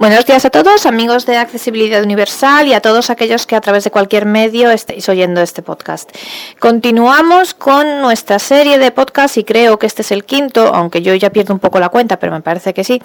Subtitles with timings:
[0.00, 3.84] Buenos días a todos, amigos de Accesibilidad Universal y a todos aquellos que a través
[3.84, 6.10] de cualquier medio estéis oyendo este podcast.
[6.58, 11.14] Continuamos con nuestra serie de podcasts y creo que este es el quinto, aunque yo
[11.16, 13.02] ya pierdo un poco la cuenta, pero me parece que sí.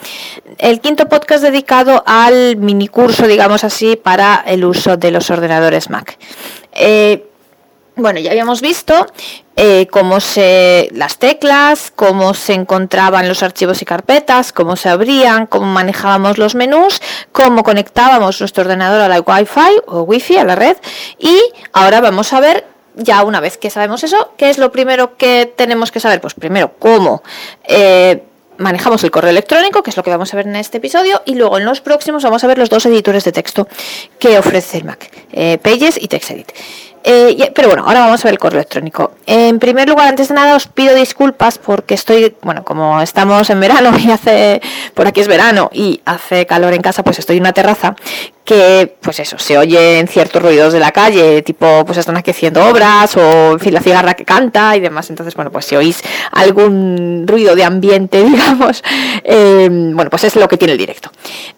[0.57, 5.89] El quinto podcast dedicado al mini curso, digamos así, para el uso de los ordenadores
[5.89, 6.17] Mac.
[6.71, 7.25] Eh,
[7.95, 9.07] bueno, ya habíamos visto
[9.55, 15.47] eh, cómo se las teclas, cómo se encontraban los archivos y carpetas, cómo se abrían,
[15.47, 17.01] cómo manejábamos los menús,
[17.31, 20.77] cómo conectábamos nuestro ordenador a la Wi-Fi o Wi-Fi a la red
[21.19, 21.39] y
[21.71, 22.65] ahora vamos a ver
[22.95, 26.21] ya una vez que sabemos eso, ¿qué es lo primero que tenemos que saber?
[26.21, 27.23] Pues primero cómo
[27.65, 28.23] eh,
[28.57, 31.35] manejamos el correo electrónico, que es lo que vamos a ver en este episodio, y
[31.35, 33.67] luego en los próximos vamos a ver los dos editores de texto
[34.19, 36.51] que ofrece el Mac, eh, Pages y TextEdit.
[37.07, 39.11] Eh, pero bueno, ahora vamos a ver el correo electrónico.
[39.27, 43.59] En primer lugar, antes de nada, os pido disculpas porque estoy, bueno, como estamos en
[43.59, 44.59] verano y hace,
[44.95, 47.95] por aquí es verano y hace calor en casa, pues estoy en una terraza
[48.43, 53.15] que, pues eso, se oyen ciertos ruidos de la calle, tipo, pues están haciendo obras
[53.17, 55.09] o, en fin, la cigarra que canta y demás.
[55.11, 58.83] Entonces, bueno, pues si oís algún ruido de ambiente, digamos,
[59.23, 61.11] eh, bueno, pues es lo que tiene el directo.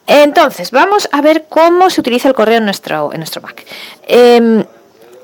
[0.06, 3.66] Entonces, vamos a ver cómo se utiliza el correo en nuestro, en nuestro Mac.
[4.08, 4.64] Em,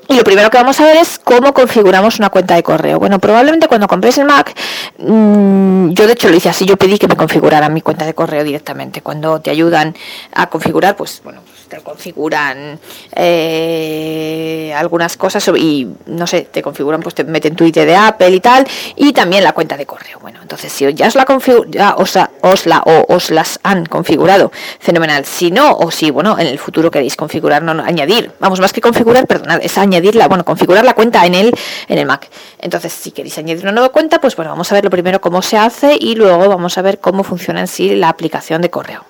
[0.08, 2.98] y lo primero que vamos a ver es cómo configuramos una cuenta de correo.
[2.98, 4.54] Bueno, probablemente cuando compréis el Mac,
[4.98, 8.14] mm, yo de hecho lo hice así, yo pedí que me configuraran mi cuenta de
[8.14, 9.00] correo directamente.
[9.00, 9.94] Cuando te ayudan
[10.32, 11.40] a configurar, pues bueno,
[11.82, 12.78] configuran
[13.14, 18.30] eh, algunas cosas y no sé, te configuran, pues te meten tu ID de Apple
[18.30, 18.66] y tal,
[18.96, 20.18] y también la cuenta de correo.
[20.20, 21.26] Bueno, entonces si ya os la
[21.68, 25.24] ya os, os, la o os las han configurado, fenomenal.
[25.24, 28.80] Si no, o si bueno, en el futuro queréis configurar, no, añadir, vamos, más que
[28.80, 31.54] configurar, perdonad, es añadirla, bueno, configurar la cuenta en el,
[31.88, 32.28] en el Mac.
[32.58, 35.42] Entonces, si queréis añadir una nueva cuenta, pues bueno, vamos a ver lo primero cómo
[35.42, 39.04] se hace y luego vamos a ver cómo funciona en sí la aplicación de correo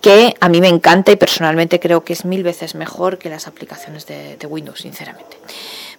[0.00, 3.46] que a mí me encanta y personalmente creo que es mil veces mejor que las
[3.46, 5.36] aplicaciones de, Windows, sinceramente.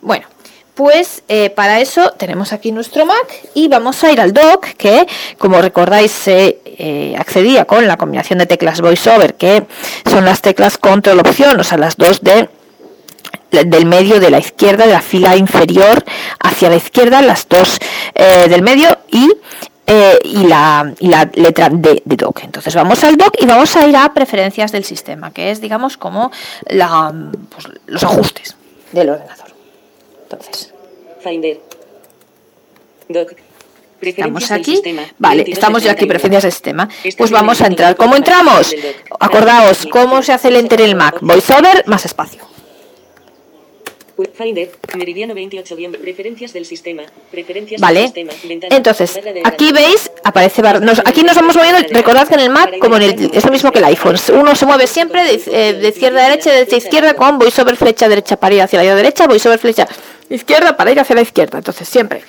[0.01, 0.25] Bueno,
[0.73, 5.05] pues eh, para eso tenemos aquí nuestro Mac y vamos a ir al dock que
[5.37, 9.65] como recordáis se eh, accedía con la combinación de teclas VoiceOver que
[10.09, 12.49] son las teclas control opción, o sea las dos de
[13.51, 16.05] del medio de la izquierda de la fila inferior
[16.39, 17.79] hacia la izquierda las dos
[18.13, 19.27] eh, del medio y
[19.89, 20.93] eh, y, la,
[21.33, 22.41] letra de, de, doc.
[22.43, 25.97] Entonces vamos al doc y vamos a ir a preferencias del sistema, que es, digamos,
[25.97, 26.31] como
[26.67, 27.13] la,
[27.49, 28.55] pues, los ajustes
[28.91, 29.47] del ordenador.
[30.23, 30.73] Entonces.
[31.21, 31.59] Finder.
[33.07, 33.33] Doc.
[34.01, 34.81] Estamos aquí,
[35.17, 36.87] vale, estamos ya aquí, preferencias del sistema.
[37.17, 37.97] Pues vamos a entrar.
[37.97, 38.73] ¿Cómo entramos?
[39.19, 41.17] Acordaos, ¿cómo se hace el enter en el Mac?
[41.19, 42.43] VoiceOver más espacio.
[44.33, 47.99] Finder, meridiano 28 bien, preferencias del sistema, preferencias vale.
[47.99, 52.41] del sistema, ventana, entonces aquí veis aparece nos, aquí nos vamos moviendo recordad que en
[52.41, 55.23] el Mac como en el, es lo mismo que el iPhone uno se mueve siempre
[55.23, 58.55] de, eh, de izquierda a derecha de derecha a izquierda con voiceover flecha derecha para
[58.55, 59.87] ir hacia la derecha voiceover flecha
[60.29, 62.21] izquierda para ir hacia la izquierda entonces siempre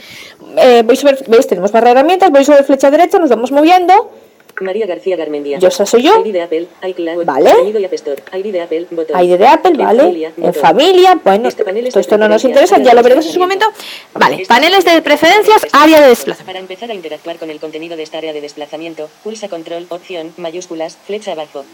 [0.56, 4.10] eh, voiceover veis tenemos barra de herramientas voiceover flecha derecha nos vamos moviendo
[4.60, 5.58] María García Garmendia.
[5.58, 6.24] Yo esa soy yo.
[6.24, 7.52] ID de Apple, iCloud, vale.
[7.64, 9.24] y App Store, ID de Apple, botón.
[9.24, 10.02] ID de Apple, vale.
[10.02, 13.32] En familia, en familia bueno, este todo esto no nos interesa, ya lo veremos en
[13.32, 13.66] su momento.
[14.14, 16.46] Vale, paneles de preferencias, área de desplazamiento.
[16.46, 20.32] Para empezar a interactuar con el contenido de esta área de desplazamiento, pulsa control, opción,
[20.36, 21.64] mayúsculas, flecha abajo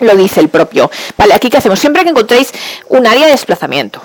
[0.00, 0.90] lo dice el propio.
[1.16, 2.52] Vale, aquí que hacemos siempre que encontréis
[2.88, 4.02] un área de desplazamiento,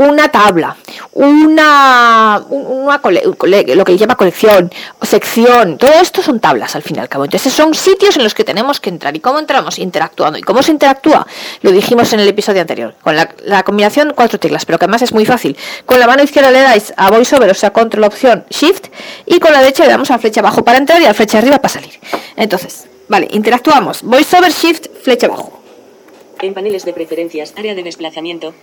[0.00, 0.76] una tabla,
[1.12, 4.72] una, una lo que llama colección,
[5.02, 7.24] sección, todo esto son tablas al fin y al cabo.
[7.24, 9.14] Entonces son sitios en los que tenemos que entrar.
[9.14, 9.78] ¿Y cómo entramos?
[9.78, 10.38] Interactuando.
[10.38, 11.26] ¿Y cómo se interactúa?
[11.60, 15.02] Lo dijimos en el episodio anterior, con la, la combinación cuatro teclas, pero que además
[15.02, 15.54] es muy fácil.
[15.84, 18.86] Con la mano izquierda le dais a VoiceOver, o sea, control, opción, shift,
[19.26, 21.58] y con la derecha le damos a flecha abajo para entrar y a flecha arriba
[21.58, 22.00] para salir.
[22.36, 24.02] Entonces, vale, interactuamos.
[24.02, 25.60] VoiceOver, shift, flecha abajo.
[26.40, 28.54] En paneles de preferencias, área de desplazamiento,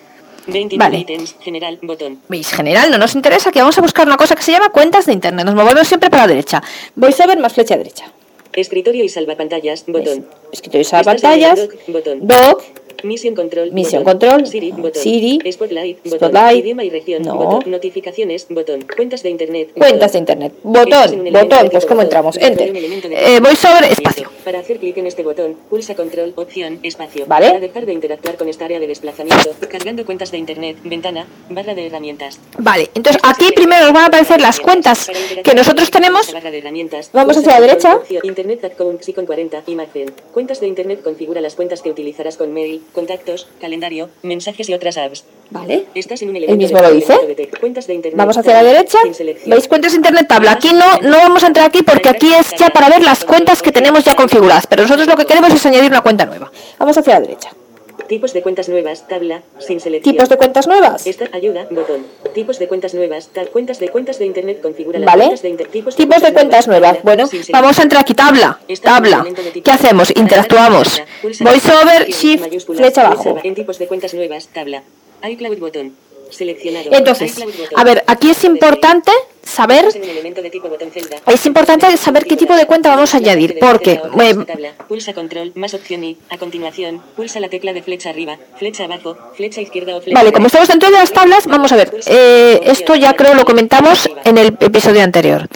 [0.77, 1.05] vale.
[1.41, 2.19] general, botón.
[2.27, 2.51] ¿Veis?
[2.51, 5.13] General, no nos interesa, que vamos a buscar una cosa que se llama cuentas de
[5.13, 5.45] internet.
[5.45, 6.63] Nos movemos siempre para la derecha.
[6.95, 8.11] Voy a ver más flecha derecha.
[8.53, 10.25] Escritorio y salvapantallas, botón.
[10.51, 12.25] Escritorio y salvapantallas, botón.
[12.25, 12.63] Doc,
[13.03, 13.71] Misión control.
[13.71, 14.47] Misión control.
[14.47, 15.01] Siri, botón.
[15.01, 15.39] Siri.
[15.51, 16.19] Spotlight, botón.
[16.19, 16.63] Spotlight.
[16.63, 17.21] Idioma y región.
[17.23, 17.35] No.
[17.35, 17.71] Botón.
[17.71, 18.85] Notificaciones, botón.
[18.95, 19.71] Cuentas de internet.
[19.75, 20.53] Cuentas de internet.
[20.63, 21.31] Botón.
[21.31, 21.69] Botón.
[21.71, 22.37] Pues cómo entramos.
[22.37, 22.71] Enter.
[22.75, 24.29] Eh, voy sobre espacio.
[24.43, 27.25] Para hacer clic en este botón, pulsa control, opción, espacio.
[27.27, 27.47] Vale.
[27.47, 31.75] Para dejar de interactuar con esta área de desplazamiento, cargando cuentas de internet, ventana, barra
[31.75, 32.39] de herramientas.
[32.57, 32.89] Vale.
[32.95, 35.09] Entonces aquí primero nos van a aparecer las cuentas
[35.43, 36.33] que nosotros tenemos.
[37.13, 37.99] Vamos hacia la derecha.
[38.23, 40.11] Internet account con 40 imagen.
[40.33, 44.97] Cuentas de internet configura las cuentas que utilizarás con mail, contactos, calendario, mensajes y otras
[44.97, 45.25] apps.
[45.49, 45.85] ¿Vale?
[45.95, 47.13] Estás en un El elemento mismo de lo dice.
[47.35, 48.17] de Cuentas de internet.
[48.17, 48.97] Vamos hacia la derecha.
[49.45, 50.51] ¿Veis cuentas de internet tabla?
[50.51, 53.61] Aquí no, no vamos a entrar aquí porque aquí es ya para ver las cuentas
[53.61, 54.67] que tenemos ya configuradas.
[54.67, 56.51] Pero nosotros lo que queremos es añadir una cuenta nueva.
[56.79, 57.51] Vamos hacia la derecha.
[58.07, 60.13] Tipos de cuentas nuevas, tabla, sin selección.
[60.15, 61.05] Tipos de cuentas nuevas.
[61.05, 62.05] Esta ayuda, botón.
[62.33, 65.23] Tipos de cuentas nuevas, tal cuentas de cuentas de internet configura las ¿Vale?
[65.25, 67.03] cuentas de inter- tipos, Tipos de cuentas nuevas.
[67.03, 68.13] Bueno, vamos a entrar aquí.
[68.13, 68.59] Tabla.
[68.67, 69.25] Esta Tabla.
[69.53, 70.09] de ¿Qué hacemos?
[70.15, 71.01] Interactuamos.
[71.41, 73.37] VoiceOver, Shift, flecha abajo.
[73.43, 74.83] En tipos de cuentas nuevas, tabla.
[75.29, 75.93] iCloud botón.
[76.29, 76.89] Seleccionado.
[76.91, 77.35] Entonces,
[77.75, 79.11] a ver, aquí es importante
[79.47, 79.87] saber.
[81.25, 84.71] Es importante saber qué tipo de cuenta vamos a añadir, porque eh, Tabla.
[84.87, 89.17] Pulsa control más opción y a continuación pulsa la tecla de flecha arriba, flecha abajo,
[89.35, 91.91] flecha izquierda o flecha Vale, como estamos dentro de las tablas, vamos a ver.
[92.05, 95.47] eh, esto ya creo lo comentamos en el episodio anterior.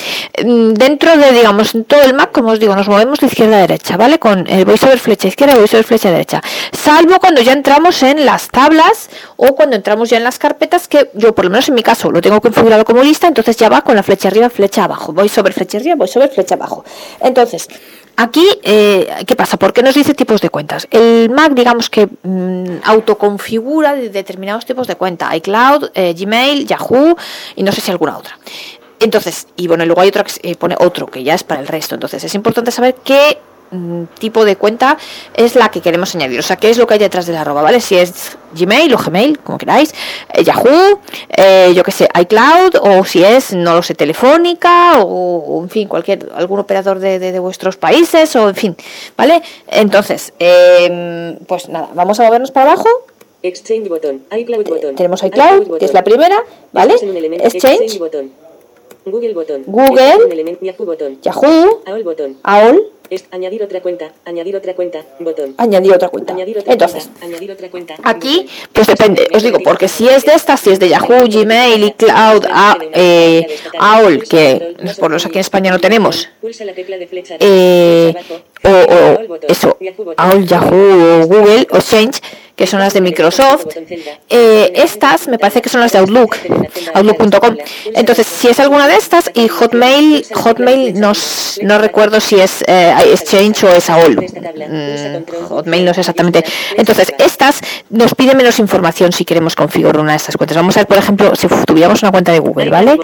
[0.43, 3.61] Mm, Dentro de, digamos, todo el Mac, como os digo, nos movemos de izquierda a
[3.61, 4.19] derecha, ¿vale?
[4.19, 6.41] Con el voiceover flecha izquierda voiceover flecha derecha.
[6.71, 11.09] Salvo cuando ya entramos en las tablas o cuando entramos ya en las carpetas, que
[11.13, 13.80] yo, por lo menos en mi caso, lo tengo configurado como lista, entonces ya va
[13.83, 15.13] con la flecha arriba, flecha abajo.
[15.13, 16.83] Voiceover flecha arriba, voiceover flecha abajo.
[17.19, 17.67] Entonces,
[18.17, 19.57] Aquí, eh, ¿qué pasa?
[19.57, 20.87] ¿Por qué nos dice tipos de cuentas?
[20.91, 27.15] El Mac, digamos que mm, autoconfigura de determinados tipos de cuenta, iCloud, eh, Gmail, Yahoo
[27.55, 28.37] y no sé si alguna otra.
[28.99, 31.67] Entonces, y bueno, luego hay otra que eh, pone otro que ya es para el
[31.67, 31.95] resto.
[31.95, 33.39] Entonces, es importante saber qué
[34.19, 34.97] tipo de cuenta
[35.35, 36.39] es la que queremos añadir.
[36.39, 37.79] O sea, qué es lo que hay detrás de la arroba, ¿vale?
[37.79, 39.93] Si es Gmail o Gmail, como queráis,
[40.33, 40.99] eh, Yahoo,
[41.37, 45.69] eh, yo que sé, iCloud, o si es, no lo sé, Telefónica, o, o, en
[45.69, 48.77] fin, cualquier, algún operador de, de- de vuestros países, o en fin,
[49.15, 49.41] ¿vale?
[49.67, 52.89] Entonces, em, pues nada, vamos a movernos para abajo.
[53.43, 54.95] Exchange botón, iCloud botón.
[54.95, 56.95] Tenemos iCloud, que es la primera, ¿vale?
[57.01, 58.31] Elemento- Exchange, botón.
[59.05, 59.63] Google botón.
[59.65, 60.57] Google.
[60.61, 61.19] Yahoo botón.
[61.21, 62.37] Yahoo, AOL botón.
[62.43, 65.53] AOL, Es añadir otra cuenta, añadir otra cuenta, botón.
[65.57, 66.33] añadir otra cuenta.
[66.33, 67.95] Añadir otra Entonces, cuenta, añadir otra cuenta.
[68.03, 71.83] Aquí, pues depende, os digo, porque si es de estas, si es de Yahoo, Gmail,
[71.83, 76.29] iCloud, a, eh, AOL, que por los aquí en España no tenemos,
[77.39, 78.13] eh,
[78.63, 79.77] o, o eso.
[80.15, 82.21] AOL, Yahoo, o Google, o Change,
[82.55, 83.65] que son las de Microsoft,
[84.29, 86.35] eh, estas me parece que son las de Outlook,
[86.93, 87.57] Outlook.com.
[87.93, 91.13] Entonces, si es alguna de estas, y Hotmail, Hotmail no,
[91.63, 94.15] no recuerdo si es eh, Exchange o es AOL.
[94.15, 96.43] Mm, Hotmail no sé exactamente.
[96.77, 100.57] Entonces, estas nos piden menos información si queremos configurar una de estas cuentas.
[100.57, 102.99] Vamos a ver, por ejemplo, si tuviéramos una cuenta de Google, ¿vale?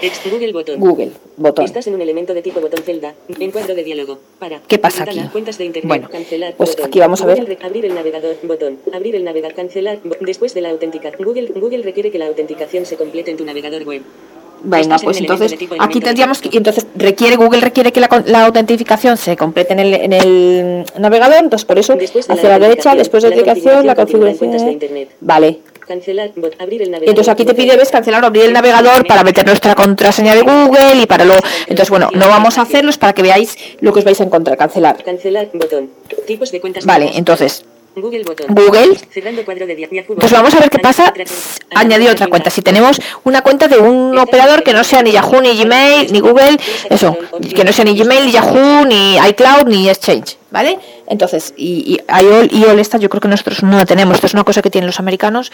[0.76, 1.64] Google botón.
[1.64, 3.14] Estás en un elemento de tipo botón celda.
[3.38, 4.18] Encuadro de diálogo.
[4.38, 4.60] Para.
[4.66, 5.20] ¿Qué pasa aquí?
[5.84, 6.54] Bueno, cancelar.
[6.56, 7.58] pues aquí vamos a ver.
[7.62, 8.36] Abrir el navegador.
[8.42, 8.78] Botón.
[8.92, 9.37] Abrir el navegador.
[9.54, 9.98] Cancelar.
[10.20, 11.24] Después de la autenticación.
[11.24, 14.02] Google, Google requiere que la autenticación se complete en tu navegador web.
[14.60, 19.36] Venga, pues entonces aquí tendríamos que, entonces requiere Google requiere que la, la autentificación se
[19.36, 22.94] complete en el, en el navegador, entonces por eso Después de la hacia la derecha,
[22.96, 25.10] después de la autenticación, la configuración de internet.
[25.20, 25.60] Vale.
[25.86, 26.32] Cancelar.
[26.34, 27.08] bot- abrir el Y navegador.
[27.10, 30.42] entonces aquí te pide ves cancelar o abrir el navegador para meter nuestra contraseña de
[30.42, 31.34] Google y para lo
[31.68, 34.24] entonces bueno, no vamos a hacerlo es para que veáis lo que os vais a
[34.24, 35.02] encontrar, cancelar.
[35.04, 35.50] Cancelar.
[35.54, 35.88] Botón.
[36.26, 36.84] Tipos de cuentas.
[36.84, 37.64] Vale, entonces
[37.96, 38.46] Google botón.
[38.54, 38.96] Google.
[40.20, 41.12] Pues vamos a ver qué pasa.
[41.74, 42.50] Añadir otra cuenta.
[42.50, 46.20] Si tenemos una cuenta de un operador que no sea ni Yahoo, ni Gmail, ni
[46.20, 46.56] Google,
[46.90, 47.16] eso,
[47.54, 50.78] que no sea ni Gmail, ni Yahoo, ni iCloud, ni Exchange, ¿vale?
[51.06, 54.14] Entonces, y, y IOL, esta yo creo que nosotros no la tenemos.
[54.14, 55.52] Esto es una cosa que tienen los americanos,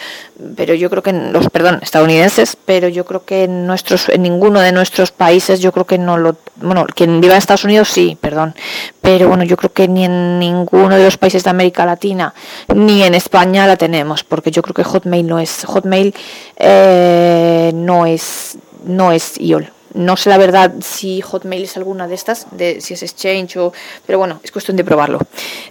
[0.57, 4.61] pero yo creo que los, perdón, estadounidenses, pero yo creo que en nuestros, en ninguno
[4.61, 8.17] de nuestros países, yo creo que no lo, bueno, quien viva en Estados Unidos sí,
[8.21, 8.55] perdón,
[9.01, 12.35] pero bueno, yo creo que ni en ninguno de los países de América Latina,
[12.75, 16.15] ni en España la tenemos, porque yo creo que Hotmail no es, Hotmail
[16.57, 19.74] eh, no es, no es IOL.
[19.95, 23.73] No sé la verdad si Hotmail es alguna de estas, de si es Exchange o...
[24.07, 25.21] Pero bueno, es cuestión de probarlo.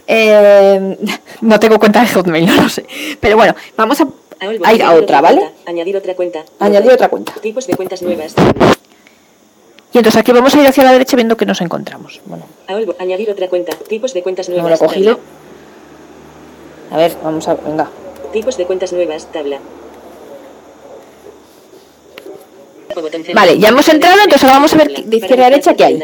[0.08, 0.98] Eh,
[1.42, 2.86] no tengo cuenta de Hotmail, no lo sé.
[3.20, 4.08] Pero bueno, vamos a,
[4.39, 5.51] a ir a otra, ¿vale?
[5.65, 6.44] Añadir otra cuenta.
[6.60, 7.34] Añadir otra cuenta.
[7.34, 8.34] Tipos de cuentas nuevas.
[9.92, 12.22] Y entonces aquí vamos a ir hacia la derecha viendo que nos encontramos.
[12.25, 13.75] Bueno, AOL bo- añadir otra cuenta.
[13.75, 14.80] Tipos de cuentas no nuevas.
[14.80, 15.20] lo he cogido.
[16.92, 17.56] A ver, vamos a...
[17.56, 17.89] Venga.
[18.32, 19.27] Tipos de cuentas nuevas.
[19.32, 19.60] Tabla.
[19.60, 19.70] Botón
[22.80, 22.82] celda.
[23.33, 26.00] Vale, ya hemos entrado, entonces ahora vamos a ver de izquierda a derecha qué hay.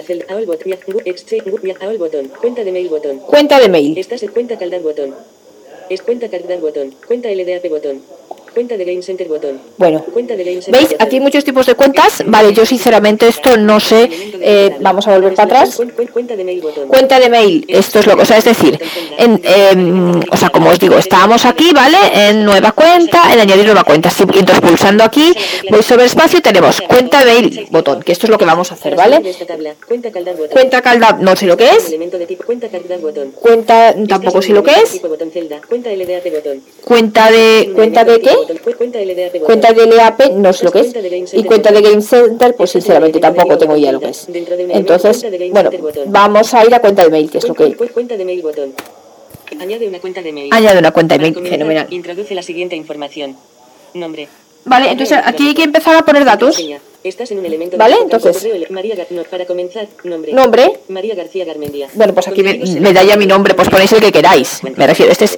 [2.40, 3.20] Cuenta de mail botón.
[3.20, 3.98] Cuenta de mail.
[3.98, 5.16] Estás en cuenta Caldar botón.
[5.90, 6.94] Es cuenta Caldar botón.
[7.08, 8.02] Cuenta LDAP botón.
[8.54, 9.60] Cuenta de Game Center botón.
[9.78, 10.96] Bueno, Cuenta de Game Center ¿veis?
[11.00, 12.24] Aquí hay muchos tipos de cuentas.
[12.26, 14.10] Vale, yo sinceramente esto no sé.
[14.42, 15.80] Eh, vamos a volver para atrás.
[15.80, 16.88] Cuen- cuen- Cuenta de mail botón.
[16.88, 18.78] Cuenta de mail, esto es lo que, o sea, es decir,
[19.18, 21.98] en, em, o sea, como os digo, estábamos aquí, ¿vale?
[22.14, 24.10] En nueva cuenta, en añadir nueva cuenta.
[24.10, 25.32] Sí, entonces pulsando aquí,
[25.70, 28.72] voy sobre espacio y tenemos cuenta de mail, botón, que esto es lo que vamos
[28.72, 29.22] a hacer, ¿vale?
[30.52, 31.96] Cuenta calda, no sé lo que es.
[33.40, 35.02] Cuenta tampoco sé lo que es.
[36.84, 38.36] Cuenta de, cuenta de qué?
[38.78, 39.46] Cuenta LDAP botón.
[39.46, 41.34] Cuenta de LAP, no sé lo que es.
[41.34, 44.28] Y cuenta de Game Center, pues sinceramente tampoco tengo idea lo que es.
[44.30, 45.70] Entonces, bueno,
[46.08, 47.76] vamos a ir a cuenta de mail, que es lo que...
[49.60, 50.50] Añade una cuenta de mail.
[50.54, 51.88] Añade una cuenta de mail, fenomenal.
[51.90, 53.36] Introduce la siguiente información.
[53.94, 54.28] Nombre.
[54.66, 56.62] Vale, entonces aquí hay que empezar a poner datos.
[57.04, 58.96] Estás en un elemento Vale, de entonces- María
[59.32, 60.34] para comenzar, nombre.
[60.34, 60.80] Nombre.
[60.90, 61.88] María García Garmendia.
[61.94, 64.62] Bueno, pues aquí me da ya mi nombre, pues ponéis el que queráis.
[64.76, 65.38] Me refiero, este es...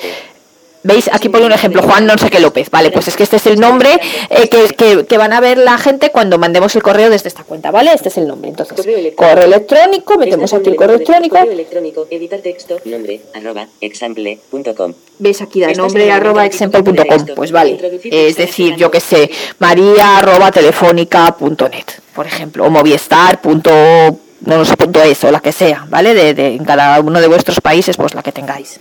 [0.84, 1.10] ¿Veis?
[1.14, 2.72] Aquí pone un ejemplo, Juan no sé qué López.
[2.72, 4.00] Vale, pues es que este es el nombre
[4.32, 7.44] eh, que, que- que van a ver la gente cuando mandemos el correo desde esta
[7.44, 7.92] cuenta, ¿vale?
[7.94, 8.50] Este es el nombre.
[8.50, 9.30] Entonces, Correo electrónico.
[9.36, 11.36] correo electrónico, metemos aquí el correo electrónico.
[11.38, 12.08] Correo electrónico.
[12.10, 12.78] Editar texto.
[12.86, 13.22] Nombre.
[13.36, 13.68] Arroba.
[13.80, 14.94] Example.com.
[15.20, 17.26] ¿Veis aquí da nombre arroba example.com?
[17.36, 17.80] Pues vale.
[18.04, 21.86] Es decir, yo que sé, maría arroba telefónica.net,
[22.16, 23.40] por ejemplo, o movistar.
[23.42, 26.16] punto, No, no sé, punto eso, la que sea, ¿vale?
[26.16, 28.80] De, de- en cada uno de vuestros países, pues la que tengáis.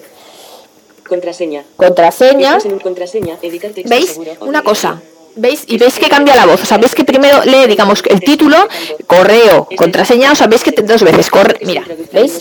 [1.11, 1.65] Contraseña.
[1.77, 2.51] Contraseña.
[2.51, 3.37] Estás en un contraseña.
[3.43, 4.11] Editar texto ¿Veis?
[4.11, 4.31] seguro.
[4.43, 5.03] Una cosa.
[5.37, 5.65] ¿Veis?
[5.67, 6.63] Y veis que cambia la voz.
[6.63, 8.69] O sea, veis que primero lee, digamos, el título,
[9.07, 10.33] correo, contraseña.
[10.33, 11.31] O sea, veis que dos veces.
[11.31, 12.33] Corre, mira, ¿veis?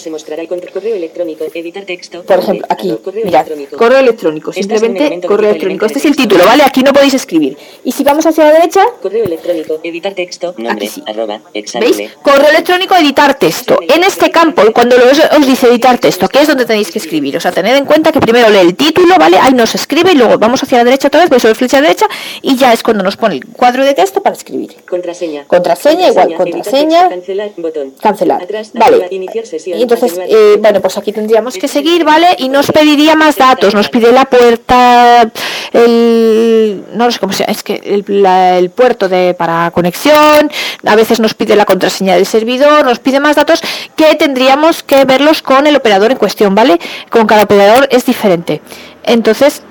[2.25, 3.45] Por ejemplo, aquí, mirad,
[3.77, 5.85] correo electrónico, un simplemente correo electrónico.
[5.85, 6.63] Este es el título, ¿vale?
[6.63, 7.57] Aquí no podéis escribir.
[7.83, 9.79] Y si vamos hacia la derecha, Correo electrónico.
[9.83, 10.55] Editar texto.
[10.57, 10.87] Nombre.
[10.87, 11.03] sí.
[11.05, 11.41] Arroba.
[11.53, 12.11] ¿veis?
[12.21, 13.79] Correo electrónico, editar texto.
[13.87, 17.37] En este campo, cuando os, os dice editar texto, ¿qué es donde tenéis que escribir?
[17.37, 19.37] O sea, tened en cuenta que primero lee el título, ¿vale?
[19.37, 22.07] Ahí nos escribe y luego vamos hacia la derecha otra vez, vais sobre flecha derecha
[22.41, 24.75] y ya es cuando nos pone el cuadro de texto para escribir.
[24.87, 25.43] Contraseña.
[25.45, 27.09] Contraseña, igual, contraseña.
[27.09, 27.49] Cancelar.
[27.57, 27.93] Botón.
[28.01, 28.41] Cancelar.
[28.43, 28.71] Atrás.
[28.73, 28.95] Vale.
[28.97, 29.77] arriba, Iniciar sesión.
[29.77, 32.27] Y entonces, eh, bueno, pues aquí tendríamos que seguir, ¿vale?
[32.37, 35.29] Y nos pediría más datos, nos pide la puerta,
[35.73, 40.49] el, no sé cómo se llama, es que el, la- el puerto de para conexión,
[40.85, 43.61] a veces nos pide la contraseña del servidor, nos pide más datos
[43.95, 46.79] que tendríamos que verlos con el operador en cuestión, ¿vale?
[47.09, 48.61] Con cada operador es diferente.
[49.03, 49.63] Entonces,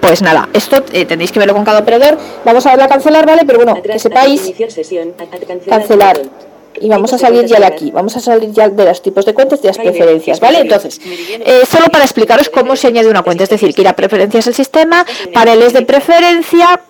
[0.00, 2.18] pues nada, esto eh, tendréis que verlo con cada operador.
[2.44, 3.42] Vamos a darle a cancelar, ¿vale?
[3.46, 4.52] Pero bueno, que sepáis
[5.68, 6.20] Cancelar.
[6.80, 9.34] Y vamos a salir ya de aquí, vamos a salir ya de los tipos de
[9.34, 10.60] cuentas y las preferencias, ¿vale?
[10.60, 13.94] Entonces, eh, solo para explicaros cómo se añade una cuenta, es decir, que ir a
[13.94, 15.04] preferencias del sistema,
[15.34, 16.80] paneles de preferencia,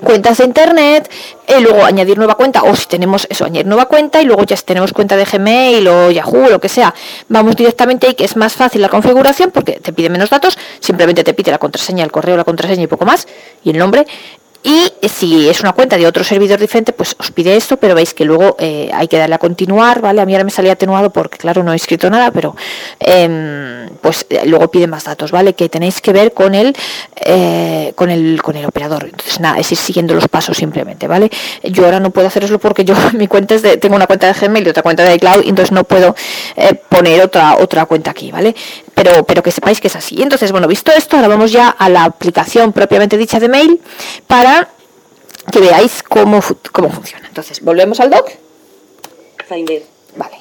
[0.00, 1.10] cuentas de internet,
[1.46, 4.56] y luego añadir nueva cuenta, o si tenemos eso, añadir nueva cuenta, y luego ya
[4.56, 6.94] si tenemos cuenta de Gmail o Yahoo, lo que sea,
[7.28, 11.24] vamos directamente ahí, que es más fácil la configuración porque te pide menos datos, simplemente
[11.24, 13.26] te pide la contraseña, el correo, la contraseña y poco más,
[13.64, 14.06] y el nombre.
[14.62, 18.12] Y si es una cuenta de otro servidor diferente, pues os pide esto, pero veis
[18.12, 20.20] que luego eh, hay que darle a continuar, ¿vale?
[20.20, 22.54] A mí ahora me salía atenuado porque, claro, no he escrito nada, pero
[22.98, 25.54] em, pues eh, luego pide más datos, ¿vale?
[25.54, 26.76] Que tenéis que ver con el,
[27.24, 29.04] eh, con el con el operador.
[29.04, 31.30] Entonces, nada, es ir siguiendo los pasos simplemente, ¿vale?
[31.62, 34.34] Yo ahora no puedo hacerlo porque yo mi cuenta es de, tengo una cuenta de
[34.34, 36.14] Gmail y otra cuenta de iCloud, entonces no puedo
[36.90, 38.54] poner otra otra cuenta aquí, ¿vale?
[38.94, 40.20] Pero, pero que sepáis que es así.
[40.20, 43.80] Entonces, bueno, visto esto, ahora vamos ya a la aplicación propiamente dicha de mail
[44.26, 44.49] para
[45.50, 46.40] que veáis cómo,
[46.72, 47.28] cómo funciona.
[47.28, 48.30] Entonces, volvemos al doc.
[49.48, 49.82] Finder.
[50.16, 50.36] Vale.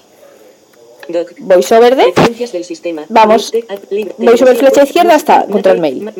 [1.09, 1.33] Doc.
[1.39, 2.13] VoiceOver de.
[2.53, 3.03] Del sistema.
[3.09, 3.51] Vamos.
[3.51, 6.11] Televisión, flecha izquierda hasta control mail.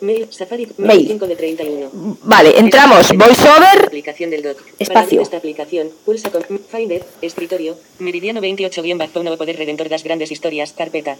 [0.00, 1.06] mail, Safari, Mail.
[1.06, 1.90] 5 de 31.
[2.24, 3.12] Vale, entramos.
[3.16, 3.86] VoiceOver.
[3.86, 4.58] Aplicación del doc.
[4.78, 5.22] Espacio.
[5.22, 10.32] Esta aplicación, pulsa con Finder, escritorio, Meridiano 28 guion bajo nuevo poder redentor das grandes
[10.32, 11.16] historias, carpeta.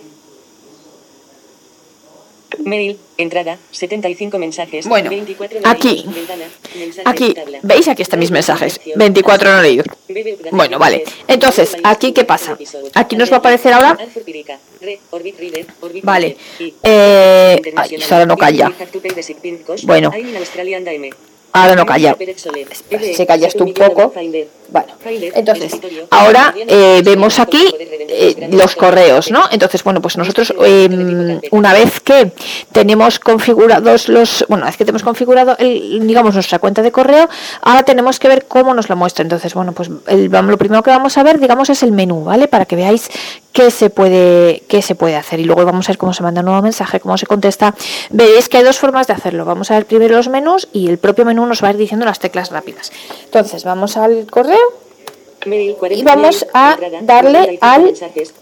[2.59, 4.87] Mail, entrada, 75 mensajes.
[4.87, 6.05] Bueno, 24 no aquí.
[6.07, 6.45] ventana,
[6.77, 7.59] mensajes, Aquí, tabla.
[7.63, 7.89] ¿veis?
[7.89, 8.77] Aquí están mis mensajes.
[8.77, 9.87] Inicio, 24 no leídos.
[10.51, 11.05] Bueno, vale.
[11.29, 12.57] Entonces, ¿aquí qué pasa?
[12.95, 13.99] Aquí nos va a aparecer ahora.
[16.03, 16.37] Vale.
[16.83, 18.73] Eh, ay, no calla.
[19.85, 20.11] Bueno.
[21.53, 22.17] Ahora no calla.
[23.15, 24.13] Se callas tú un poco.
[24.71, 24.93] Bueno,
[25.35, 25.73] entonces,
[26.11, 29.43] ahora eh, vemos aquí eh, los correos, ¿no?
[29.51, 32.31] Entonces, bueno, pues nosotros, eh, una vez que
[32.71, 37.29] tenemos configurados los, bueno, una vez que tenemos configurado, el, digamos, nuestra cuenta de correo,
[37.63, 39.25] ahora tenemos que ver cómo nos lo muestra.
[39.25, 42.47] Entonces, bueno, pues el, lo primero que vamos a ver, digamos, es el menú, ¿vale?
[42.47, 43.11] Para que veáis
[43.53, 45.41] qué se puede, qué se puede hacer.
[45.41, 47.75] Y luego vamos a ver cómo se manda un nuevo mensaje, cómo se contesta.
[48.11, 49.45] Veréis que hay dos formas de hacerlo.
[49.45, 52.07] Vamos a ver primero los menús y el propio menú nos va a ir diciendo
[52.07, 52.93] las teclas rápidas.
[53.25, 54.90] Entonces, vamos al correo.
[55.47, 58.33] Mail, 40, Y vamos a darle 45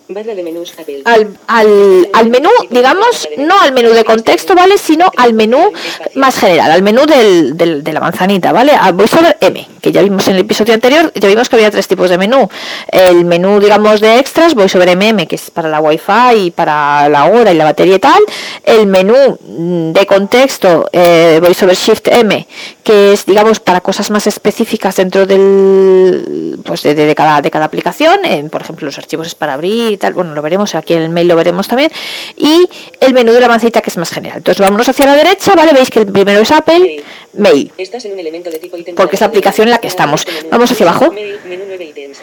[1.04, 4.78] al- al, al, al menú, digamos, no al menú de contexto, ¿vale?
[4.78, 5.70] Sino al menú
[6.14, 8.72] más general, al menú del, del- de la manzanita, ¿vale?
[8.72, 11.86] Al VoiceOver M, que ya vimos en el episodio anterior, ya vimos que había tres
[11.86, 12.48] tipos de menú.
[12.90, 17.26] El menú, digamos, de extras, VoiceOver MM, que es para la Wi-Fi y para la
[17.26, 18.22] hora y la batería y tal.
[18.64, 22.46] El menú mm, de contexto, eh, VoiceOver Shift M,
[22.82, 28.20] que es, digamos, para cosas más específicas dentro del, pues de, cada, de cada aplicación.
[28.50, 30.14] por ejemplo, los archivos es para abrir y tal.
[30.14, 31.90] Bueno, lo veremos aquí en el mail, lo veremos también.
[32.36, 32.68] Y
[33.00, 34.38] el menú de la manzanita, que es más general.
[34.38, 35.72] Entonces, vámonos hacia la derecha, ¿vale?
[35.72, 37.02] Veis que el primero es Apple,
[37.34, 37.72] Mail.
[37.78, 38.76] Estás en un elemento de tipo.
[38.96, 40.26] Porque es la aplicación en la que estamos.
[40.50, 41.12] Vamos hacia abajo.
[41.12, 42.18] Mail, menú 9 ítems.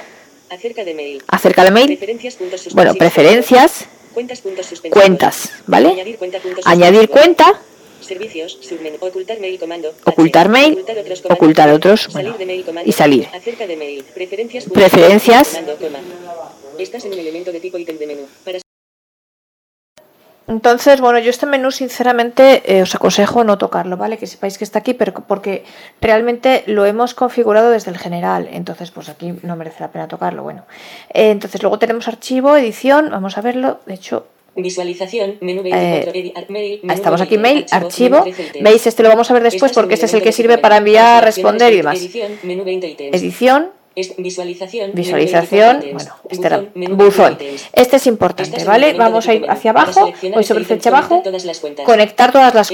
[0.50, 1.24] Acerca de mail.
[1.28, 3.88] Acerca de mail, Preferencias, puntos bueno, preferencias,
[4.90, 5.90] Cuentas, ¿vale?
[6.64, 7.54] Añadir cuenta,
[8.06, 9.92] Servicios, submenú, ocultar mail comando.
[10.06, 11.38] Ocultar mail, Ocultar otros comandos.
[11.38, 12.90] ocultar otros, Salir bueno, de mail comando.
[12.90, 13.28] y salir.
[13.34, 14.04] Acerca de mail.
[14.14, 14.66] Preferencias.
[14.66, 15.48] Preferencias.
[15.48, 16.80] suspensivos, comando, coma.
[16.80, 18.22] Estás en un elemento de tipo ítem de menú.
[18.44, 18.60] Para
[20.48, 24.18] Entonces, bueno, yo este menú sinceramente eh, os aconsejo no tocarlo, ¿vale?
[24.20, 25.64] Que sepáis que está aquí, pero porque
[26.02, 30.44] realmente lo hemos configurado desde el general, entonces pues aquí no merece la pena tocarlo,
[30.44, 30.66] bueno.
[31.12, 36.46] Eh, entonces luego tenemos archivo, edición, vamos a verlo, de hecho, Visualización, menú 24, Eh,
[36.50, 38.64] mail, estamos aquí 20, mail, archivo, menú 13 ítems.
[38.64, 41.24] veis, este lo vamos a ver después porque este es el que sirve para enviar,
[41.24, 42.00] responder y demás.
[43.12, 44.16] Edición, menú 20 ítems.
[44.16, 45.94] Edición, Es- visualización, visualización, 24 ítems.
[45.94, 47.26] bueno, este era Buzón, menú buzón.
[47.38, 47.70] 20 ítems.
[47.74, 48.94] Este es importante, un ¿vale?
[48.94, 51.86] Vamos a ir hacia abajo, voy este sobre flecha abajo, conectar todas las cuentas.
[51.86, 52.72] conectar todas las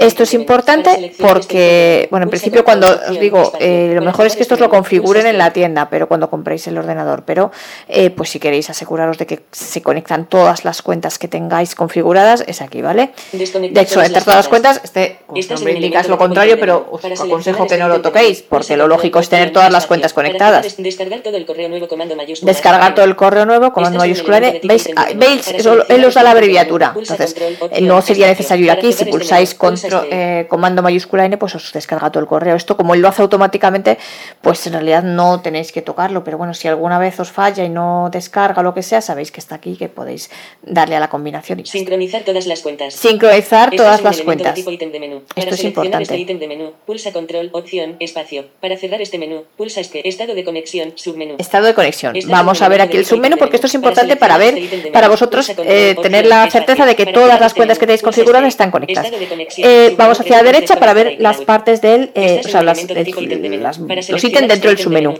[0.00, 4.36] Esto es importante este porque, bueno, en principio cuando os digo, eh, lo mejor es
[4.36, 7.52] que estos lo este configuren en la tienda, pero cuando compréis el ordenador, pero
[7.88, 12.44] eh, pues si queréis aseguraros de que se conectan todas las cuentas que tengáis configuradas,
[12.46, 13.10] es aquí, ¿vale?
[13.32, 17.04] Desconectar todas las cuentas, este como su Estás nombre indica es lo contrario, pero os
[17.04, 20.23] aconsejo que no este lo toquéis, porque lo lógico es tener todas las cuentas Para
[20.28, 20.76] conectadas.
[20.76, 22.52] Descargar todo el correo nuevo comando mayúscula.
[22.52, 26.14] Descargar todo el correo nuevo, comando un mayúscula N, veis, Ah, veis, eso- él os
[26.14, 27.34] da la este abreviatura, entonces
[27.70, 30.40] eh, no sería necesario Para aquí, si este pulsáis control, este.
[30.40, 32.56] eh, comando mayúscula N, pues os descarga todo el correo.
[32.56, 33.98] Esto como él lo hace automáticamente,
[34.40, 37.68] pues en realidad no tenéis que tocarlo, pero bueno, si alguna vez os falla y
[37.68, 40.30] no descarga lo que sea, sabéis que está aquí, que podéis
[40.62, 41.66] darle a la combinación y.
[41.66, 42.94] Sincronizar todas las cuentas.
[42.94, 44.58] sincronizar todas las cuentas.
[44.58, 46.02] Esto es importante.
[46.04, 48.44] este ítem de menú, pulsa control, opción, espacio.
[48.60, 51.34] Para cerrar este menú, pulsa este estado de conexión, submenú.
[51.38, 52.14] Estado de conexión.
[52.26, 53.72] Vamos a ver aquí el submenú porque esto es.
[53.74, 57.52] Para importante para ver, este para vosotros eh, tener la certeza de que todas las
[57.54, 58.54] cuentas este que tenéis pulsa configuradas este.
[58.54, 59.10] están conectadas.
[59.58, 62.78] Eh, vamos hacia la derecha para ver las partes del, eh, Estás o sea, las-
[62.78, 65.14] las- los ítems dentro del este submenú.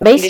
[0.00, 0.22] ¿Veis?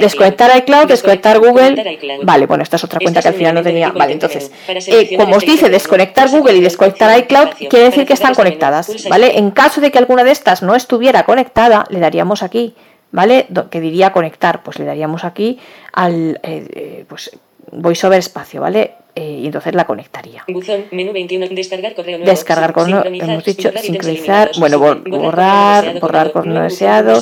[0.00, 1.98] Desconectar iCloud, desconectar Google.
[2.22, 3.90] Vale, bueno, esta es otra cuenta que al final no tenía.
[3.90, 4.50] Vale, entonces,
[4.86, 8.42] eh, como os este dice, desconectar Google y desconectar iCloud quiere decir que están este
[8.42, 9.26] conectadas, ¿vale?
[9.28, 9.38] este.
[9.38, 12.74] En caso de que alguna de estas no estuviera conectada, le daríamos aquí,
[13.12, 13.46] ¿vale?
[13.70, 15.58] Que diría conectar, pues le daríamos aquí
[15.92, 17.30] al, eh, eh, pues,
[17.72, 18.94] voiceover espacio, ¿vale?
[19.14, 20.44] Eh, y entonces la conectaría.
[20.48, 22.30] Buzón, menú 21, descargar correo nuevo.
[22.30, 27.20] Descargar correo, hemos dicho, sincronizar, bueno, bor- borrar borrar, correo borrar deseado.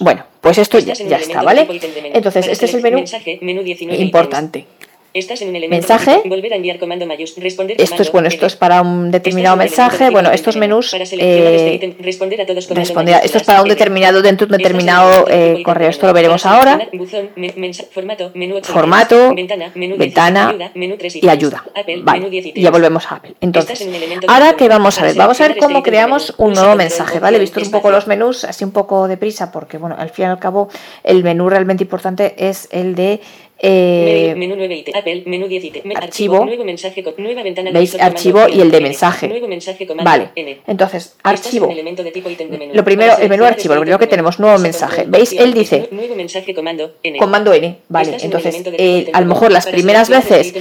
[0.00, 1.68] Bueno, pues esto ya, está, ¿vale?
[2.12, 4.04] Entonces, este es el menú mensaje, menú 19 ítems.
[4.06, 4.66] importante.
[5.12, 6.22] Estás en un elemento Mensaje.
[6.24, 7.42] volver a enviar comando mayúscula.
[7.42, 10.04] Responder Esto es comando, bueno, esto es para un determinado mensaje.
[10.04, 13.42] de Bueno, estos menús Para este eh, responder a todos comando responder a- esto es
[13.42, 15.90] para un determinado dentro de un determinado eh, correo.
[15.90, 16.88] Esto lo veremos ahora.
[16.92, 19.34] buzón, men- formato, menú 8 Formato, ítems.
[19.36, 21.64] ventana, menú 10 ventana ayuda, menú 3 y ayuda.
[21.74, 23.34] Apple, Vale, menú 10 y ya volvemos a Apple.
[23.40, 23.92] Entonces, en
[24.28, 27.40] ahora que vamos a ver, vamos a ver cómo este creamos un nuevo mensaje, ¿vale?
[27.40, 30.38] Visto un poco los menús, así un poco deprisa, porque bueno, al fin y al
[30.38, 30.68] cabo
[31.02, 33.20] el menú realmente importante es el de
[33.62, 34.94] eh, menú 9 ítem.
[34.96, 35.82] Apple, menú 10 ítem.
[35.84, 36.44] Me- archivo.
[36.44, 37.70] Nuevo mensaje con nueva ventana.
[37.70, 37.94] ¿Veis?
[38.00, 39.28] Archivo y el de mensaje.
[39.28, 40.60] Nuevo mensaje comando Vale, N.
[40.66, 41.68] entonces, archivo.
[41.70, 42.72] elemento de tipo ítem de menú.
[42.74, 45.04] Lo primero, el menú archivo, lo primero que tenemos, nuevo mensaje.
[45.06, 45.32] ¿Veis?
[45.32, 47.18] Él dice, Nuevo mensaje comando N.
[47.18, 48.16] comando N, vale.
[48.20, 50.54] Entonces, eh, a lo mejor las primeras veces,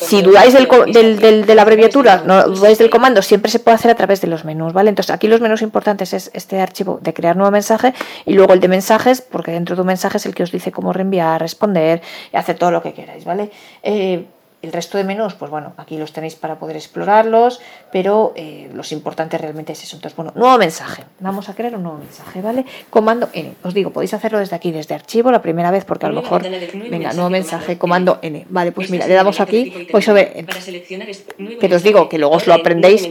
[0.00, 3.76] si dudáis del, del, del- de la abreviatura, no dudáis del comando, siempre se puede
[3.76, 4.90] hacer a través de los menús, ¿vale?
[4.90, 7.94] Entonces, aquí los menús importantes es este archivo de crear nuevo mensaje
[8.26, 10.70] y luego el de mensajes, porque dentro de un mensaje es el que os dice
[10.72, 12.02] cómo reenviar, responder
[12.32, 13.50] y hacer todo lo que queráis, ¿vale?
[13.82, 14.24] Eh,
[14.62, 18.92] el resto de menús, pues bueno, aquí los tenéis para poder explorarlos, pero eh, los
[18.92, 19.96] importantes realmente es eso.
[19.96, 21.04] Entonces, bueno, nuevo mensaje.
[21.18, 22.66] Vamos a crear un nuevo mensaje, ¿vale?
[22.90, 23.54] Comando N.
[23.62, 26.42] Os digo, podéis hacerlo desde aquí, desde archivo, la primera vez, porque a lo mejor.
[26.42, 28.46] Venga, nuevo mensaje, comando N.
[28.50, 30.40] Vale, pues Estás mira, le damos aquí, pues sobre.
[30.40, 33.08] este Que os digo que luego os lo aprendéis,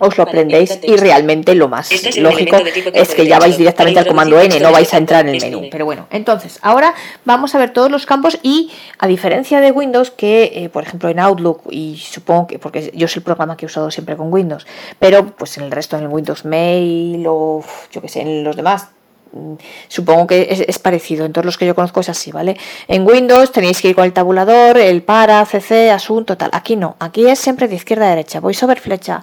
[0.00, 2.56] os lo aprendéis y realmente lo más un lógico
[2.92, 5.68] es que ya vais directamente al comando N, no vais a entrar en el menú.
[5.70, 10.10] Pero bueno, entonces, ahora vamos a ver todos los campos y a diferencia de Windows,
[10.10, 13.66] que eh, por ejemplo en Outlook, y supongo que, porque yo es el programa que
[13.66, 14.66] he usado siempre con Windows,
[14.98, 18.56] pero pues en el resto, en el Windows Mail o yo que sé, en los
[18.56, 18.88] demás,
[19.32, 19.54] mm,
[19.88, 21.26] supongo que es, es, parecido.
[21.26, 22.56] En todos los que yo conozco es así, ¿vale?
[22.88, 26.50] En Windows tenéis que ir con el tabulador, el para, CC, asunto, tal.
[26.52, 28.40] Aquí no, aquí es siempre de izquierda a derecha.
[28.40, 29.22] Voy sobre flecha,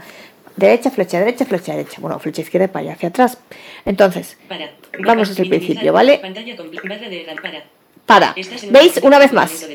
[0.55, 1.97] derecha, flecha, derecha, flecha, derecha.
[1.99, 3.37] Bueno, flecha izquierda para allá, hacia atrás.
[3.85, 4.69] Entonces, Para.
[4.99, 6.19] vamos desde el principio, ¿vale?
[6.19, 7.63] Pantalla compl- barra de para.
[8.13, 8.35] Para.
[8.69, 8.99] ¿Veis?
[9.01, 9.65] Una vez más.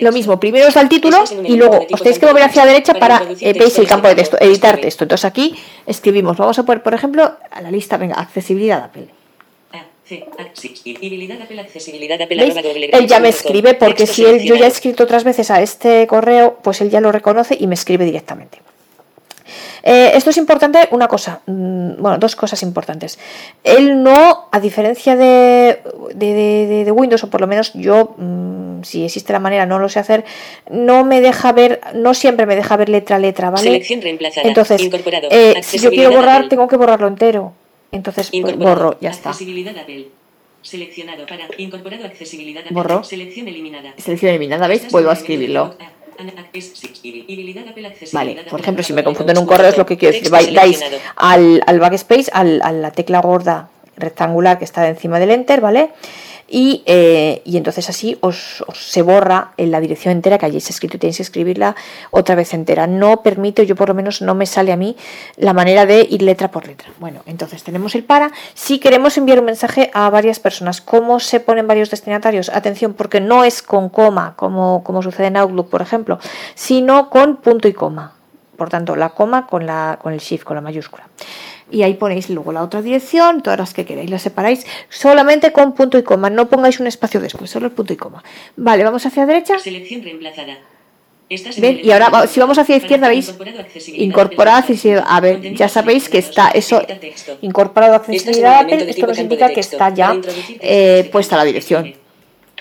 [0.00, 2.72] Lo mismo, primero os da el título y luego os tenéis que mover hacia la
[2.72, 5.04] derecha para eh, veis el campo de texto, editar texto.
[5.04, 5.56] Entonces aquí
[5.86, 9.08] escribimos, vamos a poner, por ejemplo, a la lista, venga, accesibilidad Apple.
[12.28, 12.54] ¿Veis?
[12.92, 16.06] Él ya me escribe porque si él, yo ya he escrito otras veces a este
[16.06, 18.58] correo, pues él ya lo reconoce y me escribe directamente.
[19.82, 23.18] Eh, esto es importante, una cosa, mm, bueno, dos cosas importantes.
[23.62, 25.80] Él no, a diferencia de,
[26.14, 29.88] de, de- Windows, o por lo menos yo, mm, si existe la manera, no lo
[29.88, 30.24] sé hacer,
[30.70, 33.64] no me deja ver, no siempre me deja ver letra a letra, ¿vale?
[33.64, 34.46] Selección reemplazada.
[34.48, 35.28] Entonces, Incorporado.
[35.30, 36.48] eh, si yo quiero borrar, Apple.
[36.50, 37.52] tengo que borrarlo entero.
[37.92, 39.30] Entonces, pues, borro, ya está.
[39.30, 40.08] Apple.
[40.62, 41.46] Seleccionado para.
[41.58, 42.62] Incorporado accesibilidad.
[42.70, 43.04] Borro.
[43.04, 43.92] Selección eliminada.
[43.98, 44.90] Selección eliminada, ¿veis?
[44.90, 45.74] De escribirlo.
[48.12, 50.30] Vale, por ejemplo, si me confundo en un correo es lo que quiero decir.
[50.54, 50.80] Dais
[51.16, 55.90] al, al backspace, al- a la tecla gorda rectangular que está encima del enter, ¿vale?
[56.56, 60.96] Y, eh, y entonces así os, se borra en la dirección entera que hayáis escrito
[60.96, 61.74] y tenéis que escribirla
[62.12, 62.86] otra vez entera.
[62.86, 64.94] No permito, yo por lo menos no me sale a mí
[65.36, 66.90] la manera de ir letra por letra.
[67.00, 68.30] Bueno, entonces tenemos el para.
[68.54, 72.48] Si queremos enviar un mensaje a varias personas, ¿cómo se ponen varios destinatarios?
[72.50, 76.20] Atención, porque no es con coma, como, como sucede en Outlook, por ejemplo,
[76.54, 78.14] sino con punto y coma.
[78.56, 81.08] Por tanto, la coma con, la, con el shift, con la mayúscula.
[81.70, 84.10] Y ahí ponéis luego la otra dirección, todas las que queráis.
[84.10, 86.30] Las separáis solamente con punto y coma.
[86.30, 88.22] No pongáis un espacio después, solo el punto y coma.
[88.56, 89.58] Vale, vamos hacia derecha.
[89.58, 90.58] Selección reemplazada.
[91.28, 93.28] Y ahora, si vamos hacia izquierda, ¿veis?
[93.28, 95.04] incorporado accesibilidad Incorporada accesibilidad.
[95.08, 96.82] A ver, ya sabéis que está eso
[97.40, 98.90] incorporado accesibilidad Apple.
[98.90, 100.16] Esto nos indica que está ya
[100.60, 102.03] eh, puesta la dirección.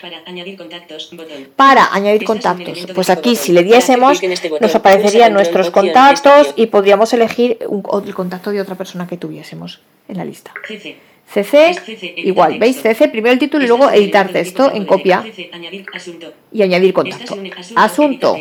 [0.03, 1.47] Para añadir contactos, botón.
[1.55, 6.53] Para añadir el contactos, pues tipo aquí si le diésemos este nos aparecerían nuestros contactos
[6.57, 10.51] y podríamos elegir un, el contacto de otra persona que tuviésemos en la lista.
[10.67, 12.17] CC.
[12.17, 12.81] Igual, ¿veis?
[12.81, 16.33] CC, primero el título y luego editar texto en copia CC, añadir asunto.
[16.51, 17.37] y añadir contacto.
[17.77, 18.35] asunto,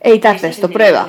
[0.00, 0.68] editar texto.
[0.68, 1.08] prueba,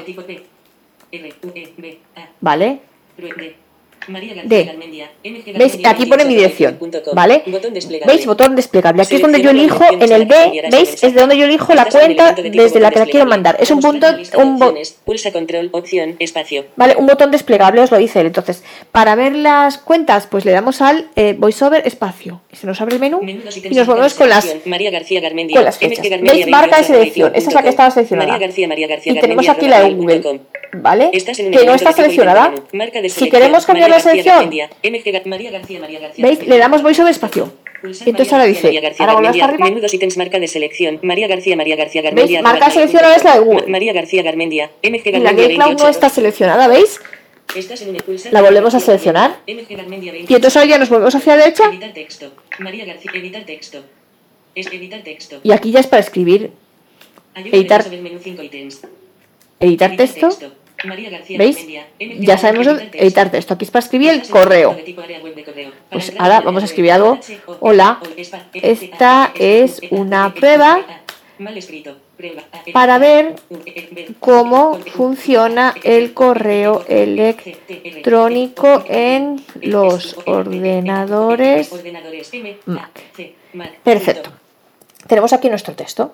[3.19, 3.70] elemento
[4.07, 5.77] de ¿Veis?
[5.85, 6.79] Aquí pone mi 28, dirección.
[7.13, 7.43] ¿vale?
[8.05, 8.25] ¿Veis?
[8.25, 9.01] Botón desplegable.
[9.03, 11.03] Aquí es donde yo elijo, en el D, ¿veis?
[11.03, 13.57] Es de donde yo elijo la cuenta desde la que la quiero mandar.
[13.59, 14.59] Es un punto, un.
[15.05, 16.65] Pulsa control, opción, espacio.
[16.75, 18.27] Vale, un botón desplegable os lo dice él.
[18.27, 22.41] Entonces, para ver las cuentas, pues le damos al eh, voiceover espacio.
[22.51, 26.21] Se nos abre el menú y nos volvemos con las con las fechas.
[26.21, 26.47] ¿Veis?
[26.47, 27.31] Marca de 28, selección.
[27.35, 28.39] Esa es la que estaba seleccionada.
[29.05, 30.41] Y tenemos aquí la de Google.
[30.73, 31.09] ¿Vale?
[31.13, 32.53] En un Que no está seleccionada.
[32.73, 34.69] Marca de Si queremos cambiar la María García selección, Garmendia,
[35.21, 36.37] MG María García, María García ¿veis?
[36.37, 36.55] Garmendia.
[36.55, 37.53] Le damos voiceover espacio.
[37.83, 39.65] Entonces María ahora García, dice, García ahora volvemos Garmendia, arriba.
[39.65, 40.99] Menudos ítems marca de selección.
[41.01, 42.13] María García, María García ¿Veis?
[42.15, 42.41] Garmendia.
[42.41, 43.61] Marca arroba seleccionada es la de Google.
[43.63, 45.89] Ma- María García Garmendia, MG Y la Garmendia que Cloud no 28.
[45.89, 46.99] está seleccionada, ¿veis?
[48.31, 49.39] La volvemos a García seleccionar.
[49.45, 50.35] Garmendia, Garmendia Y 28.
[50.37, 51.63] entonces ahora ya nos volvemos hacia la derecha.
[51.65, 53.83] García, texto.
[54.55, 55.39] Es editar texto.
[55.43, 56.51] Y aquí ya es para escribir,
[57.35, 58.81] editar- sobre el menú 5 ítems.
[59.59, 60.29] editar texto.
[60.83, 61.67] María García ¿Veis?
[61.99, 63.53] Ya sabemos editar texto.
[63.53, 64.77] Aquí es para escribir el correo.
[65.89, 67.19] Pues ahora vamos a escribir algo.
[67.59, 68.21] Hola, E,
[68.61, 71.01] esta E, E, es E, una E, prueba E,
[72.67, 81.71] E, para ver E, cómo E, funciona el correo electrónico en los ordenadores
[82.65, 83.01] Mac.
[83.83, 84.31] Perfecto.
[85.07, 86.13] Tenemos aquí nuestro texto.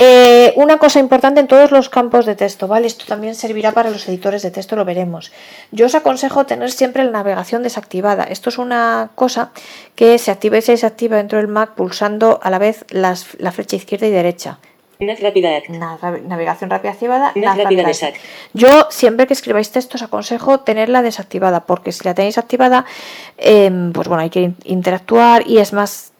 [0.00, 2.86] Eh, una cosa importante en todos los campos de texto, ¿vale?
[2.86, 5.32] Esto también servirá para los editores de texto, lo veremos.
[5.72, 8.22] Yo os aconsejo tener siempre la navegación desactivada.
[8.22, 9.50] Esto es una cosa
[9.96, 13.50] que se activa y se desactiva dentro del Mac pulsando a la vez las- la
[13.50, 14.58] flecha izquierda y derecha.
[15.00, 15.50] Rápida
[16.26, 17.32] navegación rápida activada,
[17.64, 17.82] rápida.
[18.52, 22.84] Yo siempre que escribáis texto os aconsejo tenerla desactivada, porque si la tenéis activada,
[23.36, 26.12] em, pues bueno, hay que in- interactuar y es más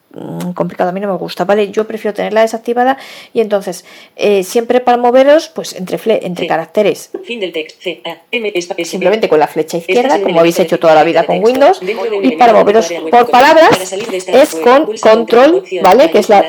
[0.55, 0.89] complicado.
[0.89, 1.69] A mí no me gusta, ¿vale?
[1.71, 2.97] Yo prefiero tenerla desactivada
[3.33, 7.79] y entonces eh, siempre para moveros, pues entre, fle- entre caracteres, Fin del texto.
[7.81, 11.03] C, A, M, espa- S, simplemente con la flecha izquierda, como habéis hecho toda la
[11.03, 11.43] vida con.
[11.43, 11.79] Windows,
[12.23, 16.09] y para moveros por palabras es con control, ¿vale?
[16.11, 16.41] Que es la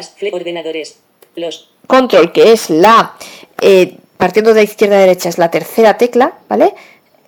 [1.87, 3.14] control, que es la,
[3.61, 6.75] eh, partiendo de izquierda a derecha, es la tercera tecla, ¿vale?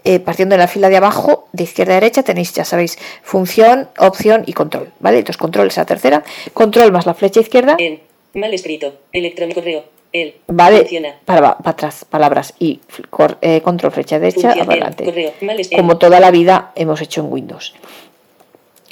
[0.05, 3.88] Eh, partiendo de la fila de abajo, de izquierda a derecha, tenéis, ya sabéis, función,
[3.99, 5.19] opción y control, ¿vale?
[5.19, 8.01] Entonces, control es la tercera, control más la flecha izquierda, en
[8.35, 8.95] mal escrito.
[9.12, 9.85] Electrónico correo.
[10.12, 10.81] El ¿vale?
[10.81, 11.15] funciona.
[11.25, 15.05] Para, para atrás, palabras y cor- eh, control flecha derecha, El adelante.
[15.05, 15.33] correo.
[15.41, 17.73] Mal es- Como el- toda la vida hemos hecho en Windows.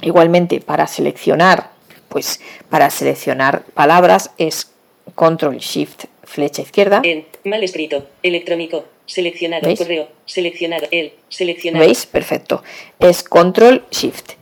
[0.02, 1.70] Igualmente, para seleccionar,
[2.08, 4.70] pues para seleccionar palabras es
[5.14, 7.02] control shift flecha izquierda.
[7.44, 9.78] Mal escrito, electrónico, seleccionado, ¿Veis?
[9.80, 12.06] correo, seleccionado, el, seleccionado, ¿Veis?
[12.06, 12.62] Perfecto.
[13.00, 14.32] Es control shift.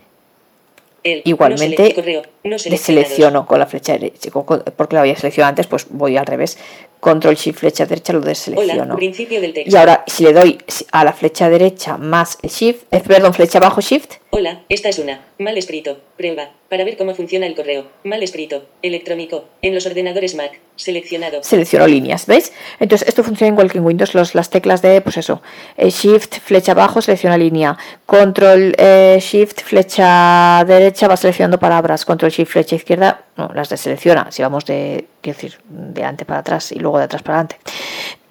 [1.03, 5.49] el, Igualmente, no correo, no Le selecciono con la flecha derecha, porque lo había seleccionado
[5.49, 6.59] antes, pues voy al revés.
[6.99, 8.95] Control shift flecha derecha lo Hola, deselecciono.
[8.95, 9.71] principio del texto.
[9.73, 10.57] Y ahora, si le doy
[10.91, 14.99] a la flecha derecha más el shift, eh, perdón, flecha abajo shift, Hola, esta es
[14.99, 15.25] una.
[15.39, 15.97] Mal escrito.
[16.15, 16.51] Prueba.
[16.69, 17.87] Para ver cómo funciona el correo.
[18.03, 18.63] Mal escrito.
[18.83, 19.45] Electrónico.
[19.63, 20.59] En los ordenadores Mac.
[20.75, 21.41] Seleccionado.
[21.41, 22.53] selecciono líneas, ¿veis?
[22.79, 25.41] Entonces esto funciona igual que en Windows, los, las teclas de, pues eso,
[25.77, 32.31] eh, Shift, flecha abajo, selecciona línea, Control, eh, Shift, flecha derecha, va seleccionando palabras, Control,
[32.31, 36.71] Shift, flecha izquierda, no, las deselecciona, si vamos de, quiero decir, de adelante para atrás
[36.71, 37.57] y luego de atrás para adelante.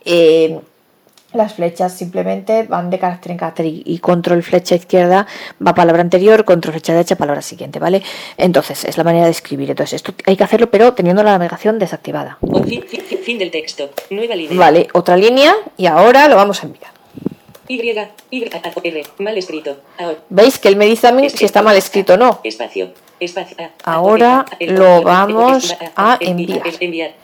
[0.07, 0.59] Eh,
[1.33, 5.27] las flechas simplemente van de carácter en carácter y, control flecha izquierda
[5.65, 8.03] va palabra anterior, control flecha derecha palabra siguiente, ¿vale?
[8.37, 9.71] Entonces es la manera de escribir.
[9.71, 12.39] Entonces esto hay que hacerlo pero teniendo la navegación desactivada.
[12.67, 13.91] Fin, fin- fin del texto.
[14.11, 14.59] Nueva línea.
[14.59, 16.98] Vale, otra línea y ahora lo vamos a enviar.
[17.69, 17.81] Y,
[18.31, 19.03] Y, A, R.
[19.19, 19.77] Mal escrito.
[19.99, 20.19] Ahora.
[20.29, 22.41] ¿Veis que él me dice a mí si está mal escrito o no?
[22.43, 22.93] Espacio.
[23.21, 23.57] Espacio.
[23.59, 27.15] A, A, Ahora lo vamos a enviar.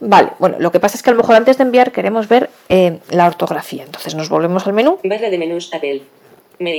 [0.00, 2.50] Vale, bueno, lo que pasa es que a lo mejor antes de enviar queremos ver
[2.68, 3.84] eh, la ortografía.
[3.84, 4.98] Entonces nos volvemos al menú.
[5.04, 6.02] Barra de menús Apple.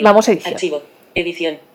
[0.02, 0.54] Vamos a edición.
[0.54, 0.82] Archivo.
[1.14, 1.71] Edición.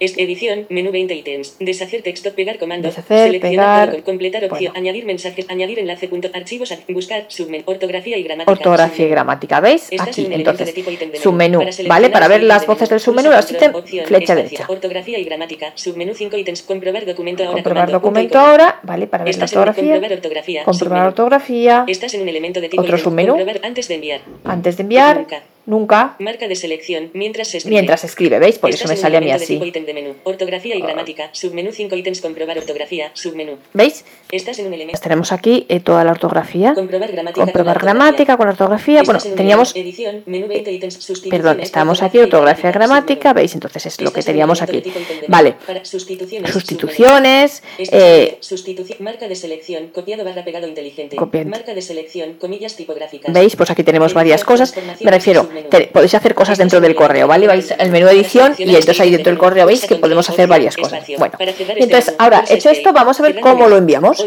[0.00, 1.56] Es edición, menú 20 ítems.
[1.58, 2.86] Deshacer texto, pegar comando.
[2.88, 4.04] Deshacer, seleccionar pegar.
[4.04, 4.78] completar opción, Bueno.
[4.78, 8.52] añadir mensajes, añadir enlace, punto, archivos, buscar, submen, ortografía y gramática.
[8.52, 9.88] Ortografía y gramática, ¿veis?
[9.90, 12.10] Estás en Aquí, elemento entonces, de submenú, Para ¿vale?
[12.10, 14.64] Para ver las voces del submenú, las control, ítem, opción, flecha derecha.
[14.68, 15.72] Ortografía y gramática.
[15.74, 16.62] Submenú 5 ítems.
[16.62, 17.54] Comprobar documento ahora.
[17.54, 19.08] Comprobar comando, documento ahora, ¿vale?
[19.08, 20.16] Para ver la Estás en un- comprobar ortografía.
[20.16, 20.64] ortografía.
[20.64, 21.84] Comprobar ortografía.
[21.88, 23.36] Estás en un elemento de tipo Otro submenú.
[23.62, 24.20] Antes de enviar.
[24.44, 25.42] Antes de enviar, Nunca.
[25.68, 26.16] Nunca.
[26.18, 27.74] Marca de selección mientras se escribe.
[27.74, 28.58] Mientras escribe, ¿veis?
[28.58, 29.54] Por eso me sale a mí así.
[29.54, 30.14] tipo ítem de menú.
[30.24, 31.28] Ortografía y gramática.
[31.32, 32.20] Submenú 5 ítems.
[32.20, 33.10] Comprobar ortografía.
[33.14, 33.58] Submenú.
[33.74, 34.04] ¿Veis?
[34.32, 35.00] Estás en un elemento.
[35.00, 36.74] tenemos aquí eh, toda la ortografía.
[36.74, 37.44] Comprobar gramática.
[37.44, 39.02] Comprobar con la gramática con ortografía.
[39.02, 43.32] Bueno, Estás teníamos menú, Edición, menú 20 ítems, sustituciones, Perdón, estábamos aquí, ortografía y gramática.
[43.34, 43.54] ¿veis?
[43.54, 44.82] Entonces es lo que teníamos aquí.
[45.28, 45.54] Vale.
[45.66, 46.50] Para sustituciones.
[46.50, 51.16] sustituciones, eh, sustitución, marca de selección, copiado barra pegado inteligente.
[51.46, 53.32] Marca de selección, comillas tipográficas.
[53.32, 53.54] ¿veis?
[53.54, 54.74] Pues aquí tenemos varias cosas.
[55.00, 55.48] Me refiero.
[55.64, 57.46] Te- podéis hacer cosas dentro en del correo, ¿vale?
[57.46, 60.76] Vais al menú edición y entonces ahí dentro del correo veis que podemos hacer varias
[60.76, 61.04] cosas.
[61.18, 61.34] Bueno,
[61.76, 64.24] y entonces ahora, hecho esto, vamos a ver cómo lo enviamos.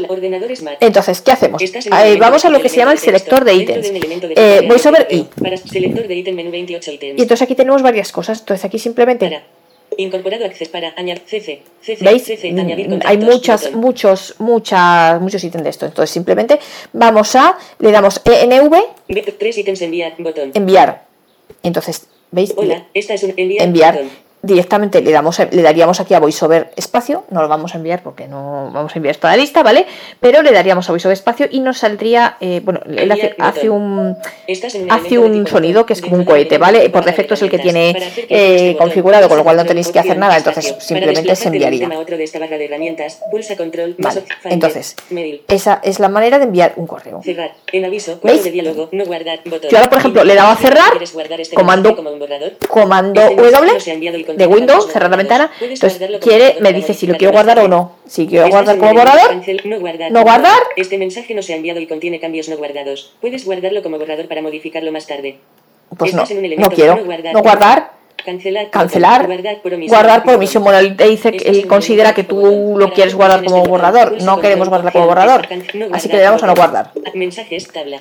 [0.79, 1.61] Entonces, ¿qué hacemos?
[1.61, 3.91] Eh, vamos a lo que se llama el selector de ítems.
[4.35, 5.27] Eh, sobre de i.
[5.41, 7.19] Para selector de ítem menú 28 ítems.
[7.19, 8.39] Y entonces aquí tenemos varias cosas.
[8.39, 9.41] Entonces aquí simplemente
[9.97, 12.23] incorporado acceso para añadir CC, CC, ¿Veis?
[12.23, 13.79] CC, añadir Mm, contactos, Hay muchas, botón.
[13.81, 15.85] muchos, muchas, muchos ítems de esto.
[15.85, 16.59] Entonces simplemente
[16.93, 18.73] vamos a, le damos ENV,
[19.37, 20.51] Tres ítems enviar, botón.
[20.53, 21.03] enviar.
[21.63, 22.53] Entonces, ¿veis?
[22.55, 24.01] Hola, esta es un enviar, enviar.
[24.43, 28.27] Directamente le damos le daríamos aquí a VoiceOver espacio, no lo vamos a enviar porque
[28.27, 29.85] no vamos a enviar toda la lista, ¿vale?
[30.19, 34.17] Pero le daríamos a VoiceOver espacio y nos saldría, eh, bueno, él hace, hace un
[34.89, 36.89] hace un sonido que es como un cohete, ¿vale?
[36.89, 37.95] Por defecto es el que tiene eh,
[38.27, 41.87] este configurado, con lo cual no tenéis que hacer nada, entonces simplemente se enviaría.
[43.97, 44.95] Vale, entonces,
[45.47, 47.21] esa es la manera de enviar un correo.
[48.23, 48.43] ¿Veis?
[48.43, 49.69] de diálogo, no guardar, botón.
[49.69, 51.95] Yo ahora, por ejemplo, le he dado a cerrar, ¿Quieres guardar este comando-?
[52.67, 53.79] Comando Este W
[54.35, 57.97] de Windows, cerrar la ventana, entonces quiere, me dice si lo quiero guardar o no.
[58.05, 60.11] Si quiero Estás guardar como borrador, no guardar.
[60.11, 60.59] ¿No guardar?
[60.75, 63.13] Este mensaje no se ha enviado y contiene cambios no guardados.
[63.21, 65.37] Puedes guardarlo como borrador para modificarlo más tarde.
[65.97, 66.23] pues no,
[66.57, 66.97] no quiero.
[67.33, 68.00] no guardar.
[68.23, 68.69] Cancelar.
[68.69, 69.27] cancelar,
[69.87, 70.63] Guardar por omisión.
[70.95, 74.21] te dice que él considera que tú lo quieres guardar como de borrador.
[74.21, 75.47] No queremos guardarla como borrador.
[75.91, 76.91] Así que le damos a no guardar.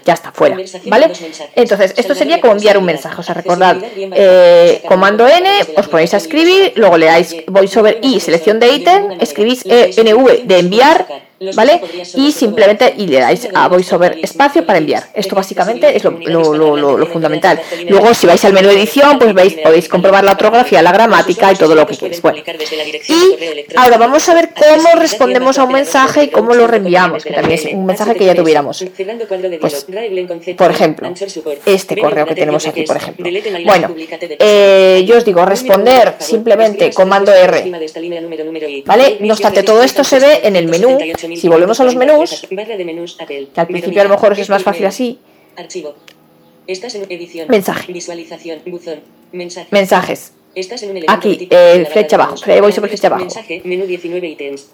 [0.05, 0.57] Ya está, fuera.
[0.87, 1.07] ¿Vale?
[1.09, 1.51] de.
[1.55, 3.21] Entonces, esto sería de como enviar un mensaje.
[3.21, 7.99] O sea, recordad, eh, comando N, de os ponéis a escribir, luego le dais voiceover
[8.03, 11.07] y selección de ítem, escribís ENV de los enviar,
[11.57, 11.81] ¿vale?
[12.17, 15.05] Y simplemente y le dais a voiceover espacio para enviar.
[15.15, 16.11] Esto básicamente es lo,
[16.55, 17.59] lo- lo- fundamental.
[17.89, 21.57] Luego, si vais al menú edición, pues veis, podéis comprobar la ortografía, la gramática y
[21.57, 22.21] todo lo que queréis.
[22.23, 22.37] Bueno,
[23.09, 27.33] y ahora vamos a ver cómo respondemos a un mensaje y cómo lo reenviamos, que
[27.33, 28.85] también es un mensaje que ya tuviéramos.
[29.61, 29.87] Pues,
[30.57, 31.09] por ejemplo,
[31.67, 33.25] este correo que tenemos aquí, por ejemplo.
[33.65, 33.89] Bueno,
[34.39, 37.65] eh, yo os digo, responder simplemente comando R.
[38.87, 39.17] ¿Vale?
[39.21, 40.99] No obstante, todo esto se ve en el menú.
[41.37, 44.87] Si volvemos a los menús, que al principio a lo mejor os es más fácil
[44.87, 45.19] así,
[45.57, 45.95] Archivo.
[46.67, 47.49] Estás en edición.
[47.49, 47.93] Mensaje.
[47.93, 48.61] Visualización.
[48.67, 49.01] Buzón.
[49.33, 49.69] Mensaje.
[49.71, 50.33] mensajes.
[50.55, 53.23] Estás en un Aquí, eh, flecha abajo, fle- voy sobre flecha abajo.
[53.23, 54.71] Mensaje, menú 19 ítems.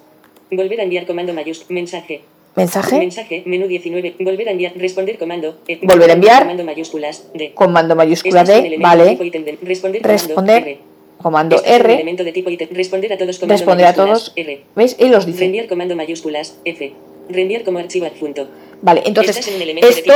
[0.51, 1.75] Volver a enviar comando mayúsculo.
[1.75, 2.23] Mensaje.
[2.55, 4.14] Mensaje, Mensaje, menú 19.
[4.19, 4.73] Volver a enviar.
[4.77, 5.59] Responder comando.
[5.69, 6.42] eh, Volver a enviar.
[6.42, 7.25] Comando mayúsculas.
[7.35, 7.53] D.
[7.55, 9.19] comando mayúscula D, vale.
[9.62, 10.03] Responder comando.
[10.03, 10.79] Responder.
[11.27, 12.51] Comando Este R, elemento de tipo.
[12.71, 14.62] Responder a todos comando responder a todos, R.
[14.77, 14.95] ¿veis?
[14.97, 15.41] Y los dice.
[15.41, 16.93] Reenviar comando mayúsculas F.
[17.29, 18.47] Reenviar como archivo adjunto.
[18.83, 20.12] Vale, entonces de esto,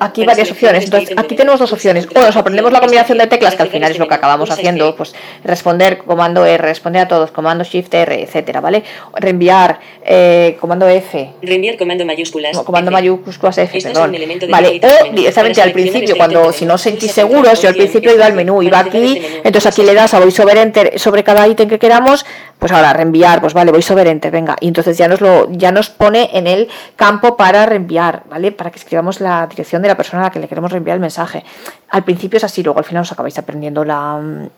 [0.00, 0.84] aquí varias opciones.
[0.84, 2.08] este Entonces aquí tenemos dos opciones.
[2.14, 4.96] O nos aprendemos la combinación de teclas, que al final es lo que acabamos haciendo,
[4.96, 8.82] pues responder comando R, responder a todos, comando Shift R, etcétera, ¿vale?
[9.14, 12.94] Reenviar eh, comando F, Reenviar comando mayúsculas no, comando F.
[12.94, 14.16] mayúsculas F, Este es perdón.
[14.50, 18.14] Vale, o directamente al principio, este cuando si no os sentís seguros, yo al principio
[18.14, 21.46] iba al menú, iba aquí, este entonces aquí le das a VoiceOver Enter sobre cada
[21.46, 22.24] ítem que queramos,
[22.58, 25.90] pues ahora reenviar, pues vale, VoiceOver Enter, venga, y entonces ya nos lo ya nos
[25.90, 27.97] pone en el campo para reenviar,
[28.28, 28.52] ¿vale?
[28.52, 31.00] Para que escribamos la dirección de la persona a la que le queremos reenviar el
[31.00, 31.44] mensaje.
[31.90, 34.48] Al principio es así, luego al final os acabáis aprendiendo la mm,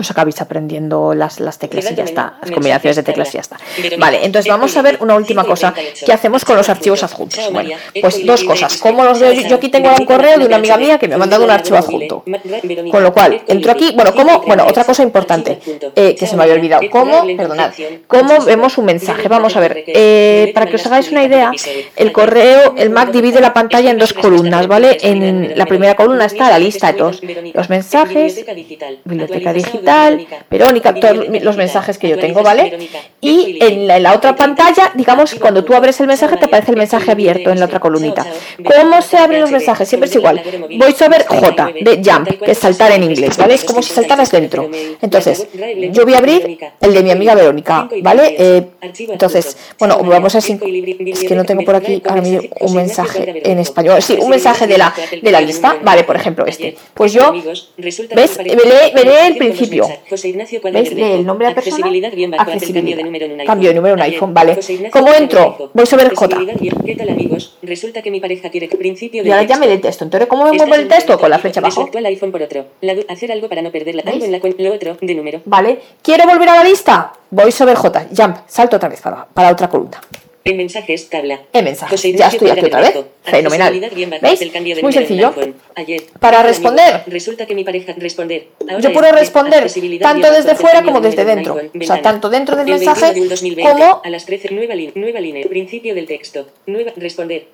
[0.00, 3.40] os acabáis aprendiendo las, las teclas y ya está, las combinaciones de teclas y ya
[3.40, 3.58] está.
[3.98, 7.50] Vale, entonces vamos a ver una última cosa, ¿qué hacemos con los archivos adjuntos?
[7.52, 9.32] Bueno, pues dos cosas, ¿cómo los veo?
[9.32, 11.76] Yo aquí tengo un correo de una amiga mía que me ha mandado un archivo
[11.76, 12.24] adjunto.
[12.90, 14.40] Con lo cual, entro aquí, bueno, ¿cómo?
[14.46, 15.58] Bueno, otra cosa importante,
[15.94, 17.24] eh, que se me había olvidado, ¿cómo?
[17.36, 17.72] Perdonad.
[18.06, 19.28] ¿cómo vemos un mensaje?
[19.28, 21.52] Vamos a ver, eh, para que os hagáis una idea,
[21.96, 24.98] el correo, el Mac divide la pantalla en dos columnas, ¿vale?
[25.02, 27.20] En la primera columna está la lista de todos
[27.54, 28.44] los mensajes,
[29.04, 29.85] biblioteca digital,
[30.50, 32.76] Verónica, todos los mensajes que yo tengo, ¿vale?
[33.20, 36.70] Y en la, en la otra pantalla, digamos, cuando tú abres el mensaje, te aparece
[36.72, 38.26] el mensaje abierto en la otra columnita.
[38.64, 39.88] ¿Cómo se abren los mensajes?
[39.88, 40.42] Siempre es igual.
[40.78, 43.54] VoiceOver J, de jump, que es saltar en inglés, ¿vale?
[43.54, 44.68] Es como si saltaras dentro.
[45.00, 45.46] Entonces,
[45.92, 48.34] yo voy a abrir el de mi amiga Verónica, ¿vale?
[48.38, 48.66] Eh,
[49.08, 50.60] entonces, bueno, vamos a sin-
[51.06, 54.00] es que no tengo por aquí ahora mismo un mensaje en español.
[54.02, 56.76] Sí, un mensaje de la, de la lista, vale, por ejemplo, este.
[56.94, 57.32] Pues yo,
[58.14, 58.38] ¿ves?
[58.94, 59.75] Veré el principio.
[60.72, 60.92] ¿Veis?
[60.92, 61.86] Lee el nombre de la persona,
[62.38, 63.46] accesibilidad.
[63.46, 64.58] Cambio de número en iPhone, vale.
[64.90, 65.70] ¿Cómo entro?
[65.72, 66.38] Voy a ver J.
[66.84, 67.56] ¿Qué tal amigos?
[67.62, 70.04] Resulta que mi pareja quiere que principio Y ahora ya me el texto.
[70.04, 71.18] Entonces, ¿cómo me muevo el texto?
[71.18, 71.82] Con la flecha abajo.
[71.82, 72.66] actual iPhone por otro.
[72.80, 74.02] La hacer algo para no perderla.
[74.06, 75.40] Algo en la lo otro de número.
[75.44, 75.80] Vale.
[76.02, 77.12] ¿Quiero volver a la lista?
[77.30, 78.06] Voy sobre J.
[78.16, 78.36] Jump.
[78.46, 80.00] Salto otra vez para, para otra columna.
[80.46, 81.42] En mensajes, tabla.
[81.52, 81.90] En mensajes.
[81.90, 82.94] José Ya estoy aquí otra vez.
[83.24, 83.80] Fenomenal.
[84.22, 84.40] ¿Veis?
[84.40, 85.34] Es muy sencillo.
[86.20, 87.02] Para responder.
[87.08, 88.46] Resulta que mi pareja responder.
[88.80, 89.68] Yo puedo de responder
[90.00, 91.56] tanto desde fuera como de desde dentro.
[91.56, 94.54] O sea, tanto dentro del El 21 mensaje de un 2020, como a las 13,
[94.54, 97.48] nueva, línea, nueva línea, principio del texto, nueva, responder.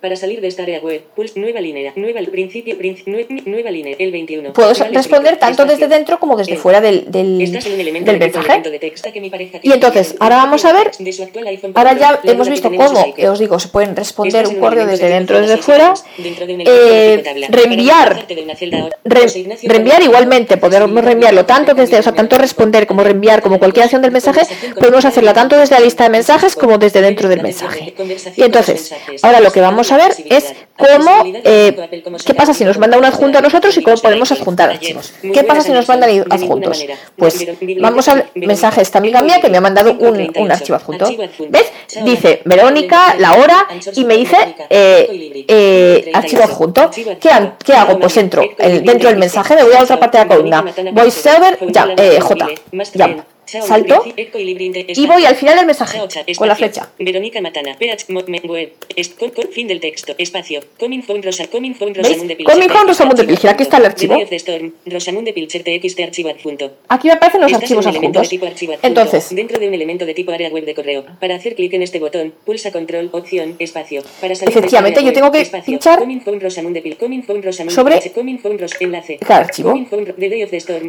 [0.00, 3.94] Para salir de esta área web, pulse nueva línea, nueva, principio, princi- nue- nueva línea,
[3.98, 4.52] el 21.
[4.54, 8.10] puedo responder tanto desde dentro como desde El- fuera del, del, Estás en un elemento
[8.10, 8.46] del de tipo mensaje.
[8.60, 10.90] elemento de texto que mi pareja Y entonces, ahora vamos a ver,
[11.74, 15.14] Ahora ya hemos visto cómo, eh, os digo, se pueden responder un correo desde de
[15.14, 15.94] dentro tipo desde de fuera.
[16.66, 18.26] Eh, reenviar.
[19.04, 23.58] Re- Ignacio reenviar igualmente, podemos reenviarlo tanto desde, o sea, tanto responder como reenviar, como
[23.58, 24.42] cualquier acción del mensaje,
[24.78, 27.94] podemos hacerla tanto desde la lista de mensajes como desde dentro del mensaje.
[28.36, 31.76] Y entonces, ahora lo que vamos a ver es cómo, eh,
[32.24, 35.12] qué pasa si nos manda un adjunto a nosotros y cómo podemos adjuntar archivos.
[35.20, 36.84] ¿Qué pasa si nos mandan adjuntos?
[37.16, 37.46] Pues
[37.80, 41.10] vamos al mensaje de esta amiga mía que me ha mandado un, un archivo adjunto.
[41.48, 41.66] ¿Ves?
[42.04, 44.36] Dice Verónica, la hora, y me dice
[44.70, 46.90] eh, eh, archivo adjunto.
[47.20, 47.30] ¿Qué,
[47.64, 47.98] qué hago?
[47.98, 50.64] Pues entro el- dentro del mensaje, me voy a otra parte de la columna.
[50.92, 52.46] VoiceOver, ya, eh, J,
[52.96, 53.20] jump.
[53.50, 54.04] Salto
[54.88, 55.98] y voy al final del mensaje
[56.36, 56.90] con la flecha.
[56.98, 57.76] Verónica Matana,
[59.50, 62.08] fin del texto, espacio, coming phone rosa, coming phone ¿Veis?
[62.08, 64.14] Rosamund de Pilcher, Coming phone Rosamund de archivo Pilcher, aquí está el archivo.
[64.14, 66.70] The Day of the Storm, Rosamund de Pilcher, TXT archivo adjunto.
[66.88, 68.30] Aquí me aparecen los archivos adjuntos.
[68.82, 71.04] Entonces, dentro de un elemento de tipo área web de correo.
[71.18, 74.02] Para hacer clic en este botón, pulsa control, opción, espacio.
[74.20, 75.98] Para salir Efectivamente, esta área yo tengo que pinchar
[77.70, 78.00] sobre
[79.18, 79.74] cada archivo.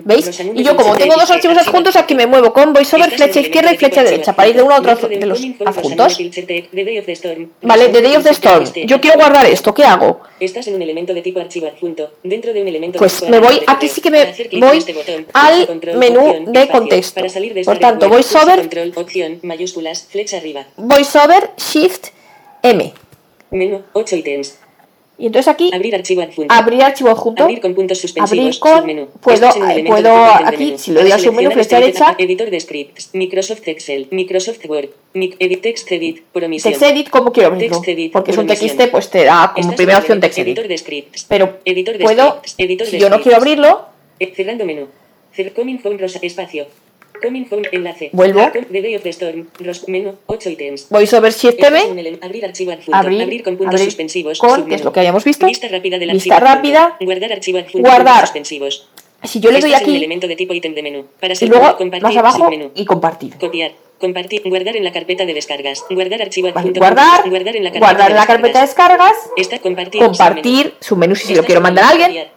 [0.05, 0.39] ¿Veis?
[0.53, 3.31] Y yo como tengo dos archivos archivo adjuntos, aquí me muevo con VoiceOver, Estás en
[3.33, 5.19] flecha izquierda y de flecha derecha para ir de uno a otro adjunto.
[5.19, 5.75] de los adjuntos.
[5.75, 8.85] Rosamund de Pilcher, The Day of the Storm, Vale.
[8.85, 10.21] Yo quiero guardar esto, ¿qué hago?
[10.39, 12.11] Estás en un elemento de tipo archivo adjunto.
[12.23, 14.25] Dentro de un elemento Pues de me voy, de aquí sí que me
[14.59, 17.21] voy este al menú de contexto.
[17.21, 18.69] De Por tanto, VoiceOver-.
[20.77, 22.07] VoiceOver, Shift,
[22.63, 22.93] M.
[23.51, 24.60] Menú, 8 ítems.
[25.21, 26.51] Y entonces aquí, Abrir archivo adjunto.
[26.51, 27.43] abrir archivo adjunto.
[27.43, 28.31] Abrir con puntos suspensivos.
[28.39, 29.07] Abrir con- submenú.
[29.21, 29.49] puedo-
[29.85, 30.77] puedo aquí, menú.
[30.79, 32.15] si le doy al submenú, flecha este derecha.
[32.17, 33.09] Editor de scripts.
[33.13, 34.07] Microsoft Excel.
[34.09, 34.89] Microsoft Word.
[35.13, 36.23] Mic- edit text edit.
[36.33, 36.73] Promisión.
[36.73, 37.77] Text Edit, ¿cómo quiero abrirlo?
[37.77, 38.47] Text edit, Porque es un.
[38.47, 40.47] TXT, pues te da como primera opción Text Edit.
[40.57, 41.25] Editor de scripts.
[41.29, 43.85] Pero Editor de puedo, si yo no quiero abrirlo,
[44.19, 44.87] Eh, Cerrando menú.
[45.55, 46.65] Coming rosa espacio.
[47.21, 48.09] Coming phone enlace.
[48.13, 48.49] Vuelvo.
[48.51, 49.47] The Day of the Storm.
[49.59, 50.15] Ros menú.
[50.25, 50.87] 8 ítems.
[50.89, 51.91] VoiceOver, Shift Estás en M.
[51.91, 52.95] un ele- Abrir archivo adjunto.
[52.95, 54.39] Abrir, con puntos abrir suspensivos.
[54.39, 54.67] con, submenú.
[54.69, 55.45] que es lo que habíamos visto.
[55.45, 56.69] Vista rápida del Vista archivo adjunto.
[56.79, 56.97] rápida.
[57.01, 57.87] Guardar archivo adjunto.
[57.89, 58.21] Guardar.
[58.21, 58.87] suspensivos.
[59.23, 61.05] Si yo le doy Estás en un aquí elemento de tipo ítem de menú.
[61.19, 62.71] Para y luego compartir, más abajo submenú.
[62.73, 63.37] y compartir.
[63.37, 63.71] Copiar.
[63.99, 64.41] Compartir.
[64.43, 65.85] Guardar en la carpeta de descargas.
[65.91, 66.79] Guardar archivo adjunto.
[66.79, 69.13] guardar, Guardar en la carpeta, guardar de, la carpeta de descargas.
[69.37, 70.01] Está compartir.
[70.01, 72.27] compartir su menú si se lo quiero mandar a alguien.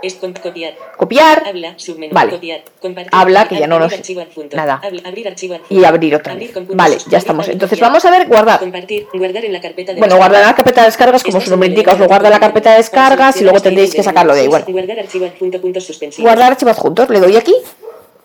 [0.00, 0.06] Copiar.
[0.06, 0.74] Es con copiar.
[0.96, 2.32] copiar Habla, submenú, Vale.
[2.32, 3.10] copiar, compartir.
[3.12, 4.56] Habla, que ya no nos- archivo adjunto.
[4.56, 4.80] nada.
[4.82, 5.74] Habla- abrir archivo adjunto.
[5.74, 6.52] y abrir otra vez.
[6.70, 7.48] Vale, ya estamos.
[7.48, 8.58] Entonces vamos a ver guardar.
[8.60, 11.50] Compartir, guardar en la carpeta de Bueno, guardar en la carpeta de descargas, como su
[11.50, 14.34] nombre indica, os lo guarda en la carpeta de descargas y luego tendréis que sacarlo
[14.34, 14.48] de ahí.
[14.48, 16.28] Bueno, Guardar archivo adjunto, puntos suspensivos.
[16.28, 17.54] guardar archivos juntos, le doy aquí,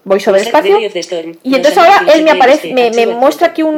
[0.05, 0.79] voy sobre Usar espacio.
[1.43, 3.75] Y entonces ahora él me aparece, me, muestra aquí un,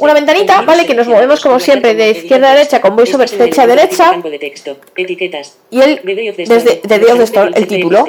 [0.00, 0.86] una ventanita, ¿vale?
[0.86, 4.38] Que nos movemos como siempre de izquierda a derecha con voiceover el derecha campo de
[4.38, 4.76] texto.
[4.96, 5.58] Etiquetas.
[5.70, 8.04] y él desde de Rosamund Storm el título,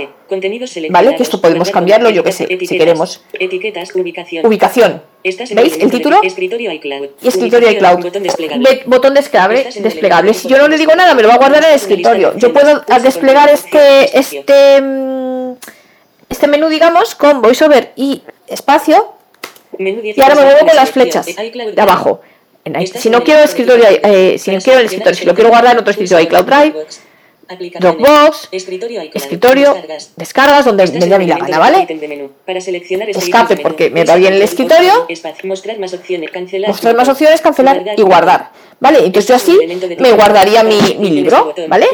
[0.90, 1.16] ¿vale?
[1.16, 3.24] Que esto podemos cambiarlo, yo que sé, si queremos.
[3.34, 5.04] Etiquetas, ubicación.
[5.24, 5.78] ¿Veis?
[5.80, 7.10] El título Escritorio iCloud.
[7.22, 8.04] y escritorio iCloud.
[8.04, 8.84] Botón desplegable.
[8.86, 10.34] Botón desplegable, el desplegable.
[10.34, 12.38] Si yo no le digo nada, me lo va a guardar en el escritorio.
[12.38, 14.82] Yo puedo desplegar este, este,
[16.34, 19.14] este menú, digamos, con voiceover y espacio.
[19.78, 22.22] Menú 10 y ahora me muevo con las flechas de abajo.
[22.66, 25.34] En si no el quiero el escritorio eh, si no quiero el escritorio, si lo
[25.36, 26.86] quiero guardar en otro escritorio, iCloud Drive,
[27.80, 30.12] Dropbox, escritorio escritorio, descargas.
[30.16, 31.86] descargas donde me dé mí la gana, ¿vale?
[31.86, 32.32] de menú.
[32.46, 35.06] Para seleccionar Escape, porque me va bien el escritorio.
[35.44, 36.70] mostrar más opciones, cancelar.
[36.70, 38.52] Mostrar más opciones, cancelar y guardar.
[38.80, 39.00] ¿Vale?
[39.06, 39.58] Entonces yo así
[40.00, 41.88] me guardaría mi, mi libro, ¿vale?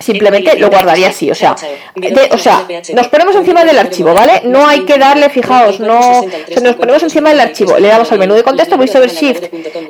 [0.00, 1.54] Simplemente lo guardaría así, o sea,
[1.94, 4.40] de- o sea, nos ponemos encima del archivo, ¿vale?
[4.44, 8.10] No hay que darle, fijaos, no, o sea, nos ponemos encima del archivo, le damos
[8.10, 9.44] al menú de contexto, voiceover shift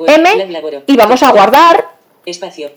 [0.07, 0.47] M
[0.85, 1.85] y vamos a guardar
[2.25, 2.69] Espacio.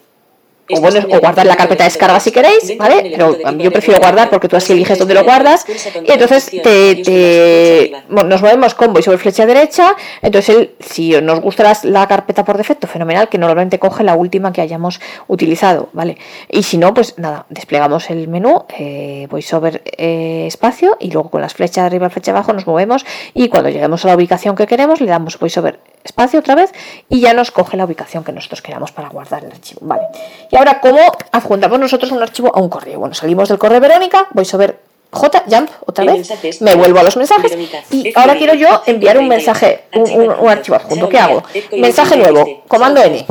[0.71, 3.11] O bueno, o guardar la carpeta de descarga si queréis, ¿vale?
[3.11, 5.67] Pero yo prefiero guardar porque tú así eliges dónde lo guardas.
[6.07, 9.97] Y entonces te, nos movemos con voiceover flecha derecha.
[10.23, 14.53] Entonces, él, si nos gusta la carpeta por defecto, fenomenal, que normalmente coge la última
[14.53, 16.17] que hayamos utilizado, ¿vale?
[16.49, 21.41] Y si no, pues nada, desplegamos el menú, eh, voiceover eh, espacio, y luego con
[21.41, 23.05] las flechas arriba, flecha abajo nos movemos.
[23.35, 26.73] Y cuando lleguemos a la ubicación que queremos, le damos voiceover espacio otra vez
[27.09, 29.81] y ya nos coge la ubicación que nosotros queramos para guardar el archivo.
[29.83, 30.03] Vale.
[30.51, 31.01] Y ahora, ¿cómo
[31.31, 32.99] adjuntamos nosotros un archivo a un correo?
[32.99, 34.77] Bueno, salimos del correo Verónica, voy sobre
[35.15, 37.53] J, jump, otra vez, me vuelvo a los mensajes
[37.91, 41.09] y ahora quiero yo enviar un mensaje, un, un- un archivo adjunto.
[41.11, 41.43] ¿Qué hago?
[41.73, 43.27] Mensaje nuevo, comando N.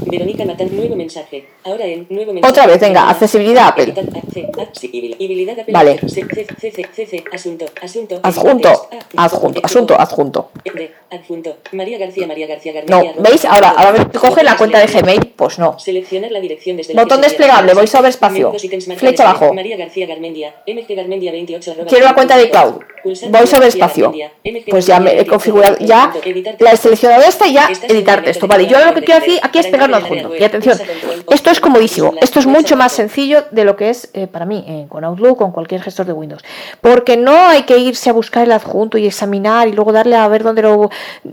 [2.43, 3.93] Otra vez, venga, accesibilidad Apple.
[5.69, 5.99] Vale.
[8.23, 10.51] Adjunto, adjunto, asunto, adjunto.
[10.63, 11.57] De, adjunto.
[11.71, 13.01] María García, María García No.
[13.17, 13.43] ¿veis?
[13.45, 15.79] Ahora, ahora me coge la cuenta de Gmail, pues no.
[15.79, 18.53] Seleccionar la dirección desde la Botón desplegable, voy sobre espacio.
[18.97, 19.53] Flecha abajo.
[19.53, 22.81] María García Garmendia, MG Garmendia 28 arroba Quiero la cuenta de cloud.
[23.03, 24.13] Voy sobre espacio.
[24.69, 26.13] Pues ya me he configurado, 28 ya
[26.59, 28.47] la he seleccionado esta y ya editar texto.
[28.47, 30.35] Vale, yo lo que quiero aquí, aquí es pegarlo adjunto.
[30.35, 30.77] Y atención,
[31.29, 32.13] esto es comodísimo.
[32.21, 35.37] Esto es mucho más sencillo de lo que es eh, para mí eh, con Outlook,
[35.37, 36.43] con cualquier gestor de Windows.
[36.79, 40.27] Porque no hay que irse a buscar el adjunto y examinar y luego darle a
[40.27, 40.89] ver dónde lo.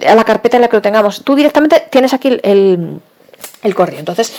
[0.07, 1.22] a la carpeta en la que lo tengamos.
[1.22, 3.01] Tú directamente tienes aquí el,
[3.62, 3.99] el correo.
[3.99, 4.32] Entonces.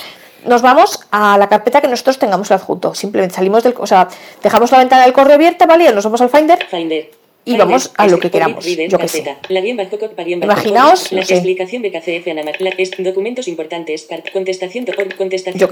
[0.46, 2.96] Nos vamos a la carpeta que nosotros tengamos adjunto.
[2.96, 3.76] Simplemente salimos del.
[3.78, 4.08] O sea,
[4.42, 5.92] dejamos la ventana del correo abierta, ¿vale?
[5.92, 7.19] Nos vamos al Finder Finder.
[7.46, 9.38] Y vamos a lo que queramos, yo qué sé.
[10.42, 14.86] Imaginaos, la explicación de KCF documentos importantes, contestación,
[15.18, 15.70] contestación,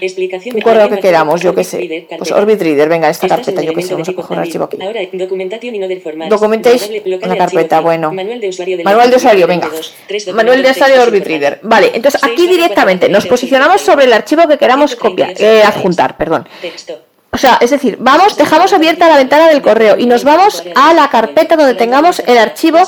[0.00, 2.06] explicación que queramos, yo qué sé.
[2.18, 2.32] Pues.
[2.32, 4.78] Orbit Reader, venga, esta carpeta, yo qué sé, vamos a coger un archivo aquí.
[4.80, 6.28] Ahora, documentación y no del format.
[6.28, 8.12] Documentation, Local- local una carpeta, bueno.
[8.12, 9.68] Manual de usuario Manual de usuario, venga.
[9.68, 11.26] 22, tres Manual de usuario de Orbit.
[11.26, 11.60] Reader.
[11.62, 16.48] Vale, entonces aquí directamente nos posicionamos sobre el archivo que queramos copiar, eh, adjuntar, perdón.
[16.60, 17.05] Texto.
[17.36, 20.94] O sea, es decir, vamos, dejamos abierta la ventana del correo y nos vamos a
[20.94, 22.78] la carpeta donde tengamos el archivo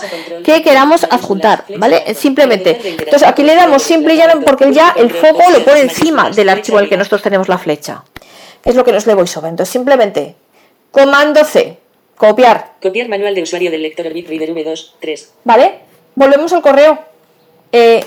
[0.42, 2.14] que queramos adjuntar, ¿vale?
[2.14, 2.80] Simplemente.
[2.82, 6.78] Entonces aquí le damos simple y porque ya el foco lo pone encima del archivo
[6.78, 8.04] el que nosotros tenemos la flecha.
[8.64, 9.50] Es lo que nos le voy sobre.
[9.50, 10.34] Entonces simplemente,
[10.92, 11.76] comando C,
[12.16, 15.32] copiar, Copiar manual de usuario del lector Reader V2, 3.
[15.44, 15.80] ¿vale?
[16.14, 16.98] Volvemos al correo.
[17.72, 18.04] Eh,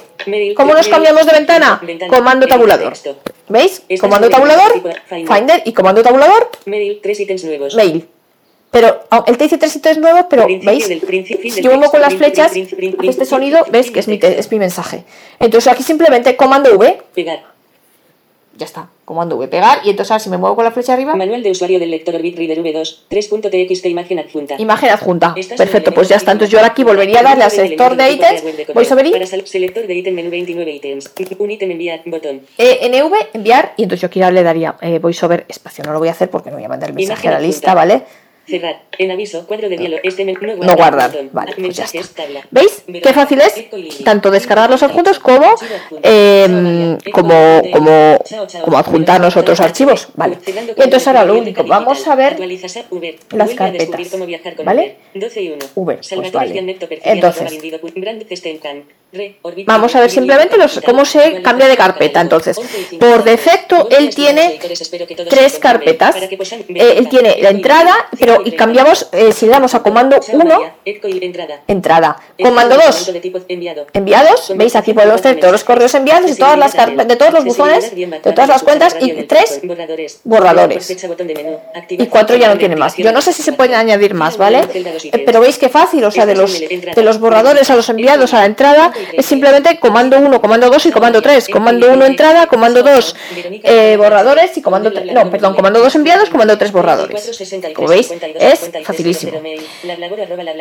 [0.56, 1.82] ¿Cómo nos cambiamos de ventana?
[2.10, 2.94] Comando tabulador.
[3.50, 3.84] ¿Veis?
[4.00, 5.62] Comando tabulador, Finder.
[5.66, 7.46] Y comando tabulador, Mail, ítems.
[8.72, 10.86] Pero ah, él te dice tres sitios nuevos, pero ¿veis?
[10.86, 15.04] Si yo muevo con las flechas, este sonido, ves que es mi, es mensaje.
[15.40, 17.51] Entonces aquí simplemente comando V, Pegar.
[18.58, 21.16] Ya está, comando V, pegar, y entonces ahora si me muevo con la flecha arriba,
[21.16, 24.56] Manual de usuario del lector Orbit Reader V2, 3.txt imagen adjunta.
[24.60, 25.34] imagen adjunta.
[25.58, 26.32] Perfecto, pues ya está.
[26.32, 28.44] Entonces yo ahora aquí volvería a darle al selector de ítems,
[28.74, 31.12] voy sobre Para selector de ítem menú 29 ítems.
[31.40, 32.42] Un ítem enviar, botón.
[32.58, 35.84] eh, NV, enviar, y entonces yo aquí ahora le daría eh, voiceover espacio.
[35.84, 37.74] No lo voy a hacer porque no voy a mandar el mensaje a la lista.
[37.74, 38.04] ¿vale?
[38.48, 38.82] Cerrar.
[38.98, 40.02] En aviso, cuadro de diálogo.
[40.04, 41.12] Este menú no No guardar.
[41.32, 42.24] Vale, pues ya está.
[42.50, 42.84] ¿Veis?
[42.88, 45.56] Qué fácil es tanto descargar los adjuntos como,
[46.04, 48.20] eh, como, como,
[48.64, 50.08] como adjuntarnos Verónica, otros chao, archivos.
[50.16, 50.38] Vale.
[50.46, 52.40] Y entonces ahora lo único, vamos a ver
[53.32, 54.12] las carpetas,
[54.64, 54.98] ¿vale?
[55.14, 55.22] Uber.
[55.22, 55.66] 12 y 1.
[55.76, 56.78] Uber, pues vale.
[57.04, 57.62] Entonces.
[59.66, 62.22] Vamos a ver simplemente los, cómo se cambia de carpeta.
[62.22, 62.60] Entonces,
[63.00, 64.60] por defecto, él tiene
[65.30, 66.16] tres carpetas.
[66.16, 70.60] Eh, él tiene la entrada, pero y cambiamos, eh, si le damos a comando 1,
[71.68, 72.18] entrada.
[72.42, 73.12] Comando 2,
[73.94, 74.54] enviados.
[74.56, 76.72] Veis, aquí podemos tener todos los correos enviados de todas las
[77.08, 79.62] de todos los buzones, de todas las cuentas y tres
[80.24, 80.90] borradores.
[81.90, 82.96] Y cuatro ya no tiene más.
[82.96, 84.62] Yo no sé si se pueden añadir más, ¿vale?
[84.74, 88.34] Eh, pero veis que fácil, o sea, de los, de los borradores a los enviados
[88.34, 91.50] a la entrada, es simplemente comando 1, comando 2 y comando 3.
[91.50, 93.16] Comando 1 entrada, comando 2
[93.64, 97.32] eh, borradores y comando 3, no, perdón, comando 2 enviados, comando 3 borradores.
[97.76, 99.42] Como veis, es facilísimo.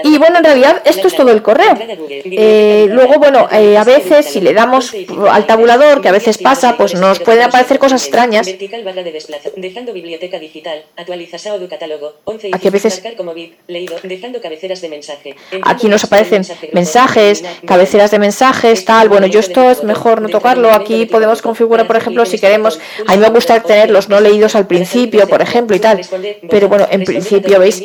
[0.05, 1.76] Y bueno, en realidad esto es todo el correo.
[2.09, 4.93] Eh, luego, bueno, eh, a veces si le damos
[5.30, 8.47] al tabulador, que a veces pasa, pues nos pueden aparecer cosas extrañas.
[12.53, 13.03] Aquí a veces
[15.62, 18.30] Aquí nos aparecen mensajes, cabeceras de mensajes,
[18.85, 19.09] tal.
[19.09, 20.72] Bueno, yo esto es mejor no tocarlo.
[20.72, 22.78] Aquí podemos configurar, por ejemplo, si queremos.
[23.07, 26.01] A mí me gusta tenerlos no leídos al principio, por ejemplo, y tal.
[26.49, 27.83] Pero bueno, en principio, ¿veis?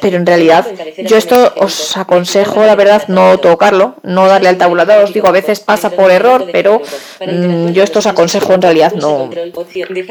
[0.00, 0.66] Pero en realidad,
[0.98, 5.04] yo esto os aconsejo, la verdad, no tocarlo, no darle al tabulador.
[5.04, 6.80] Os digo, a veces pasa por error, pero
[7.20, 9.30] mm, yo esto os aconsejo en realidad no,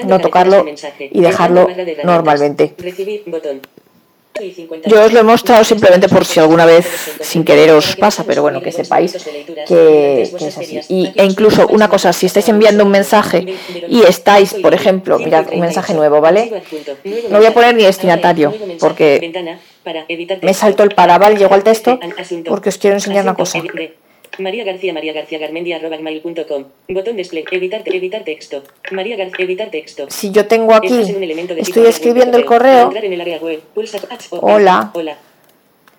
[0.06, 0.66] no tocarlo
[1.00, 1.68] y dejarlo
[2.04, 2.76] normalmente.
[4.86, 6.86] Yo os lo he mostrado simplemente por si alguna vez
[7.22, 9.12] sin querer os pasa, pero bueno, que sepáis
[9.68, 10.80] que, es así.
[10.88, 13.56] Y, e incluso una cosa, si estáis enviando un mensaje
[13.88, 16.64] y estáis, por ejemplo, mirad, un mensaje nuevo, ¿vale?
[17.30, 19.32] No voy a poner ni destinatario, porque
[20.42, 22.00] me salto el paraval, llego al texto,
[22.46, 23.62] porque os quiero enseñar una cosa.
[24.40, 25.98] María García María García Garmendia arroba
[26.88, 28.64] Botón display Editar, editar texto.
[28.92, 30.08] María García editar texto.
[30.10, 31.02] Si yo tengo aquí,
[31.58, 32.92] estoy escribiendo el correo.
[34.42, 34.92] Hola.
[34.94, 35.18] Hola.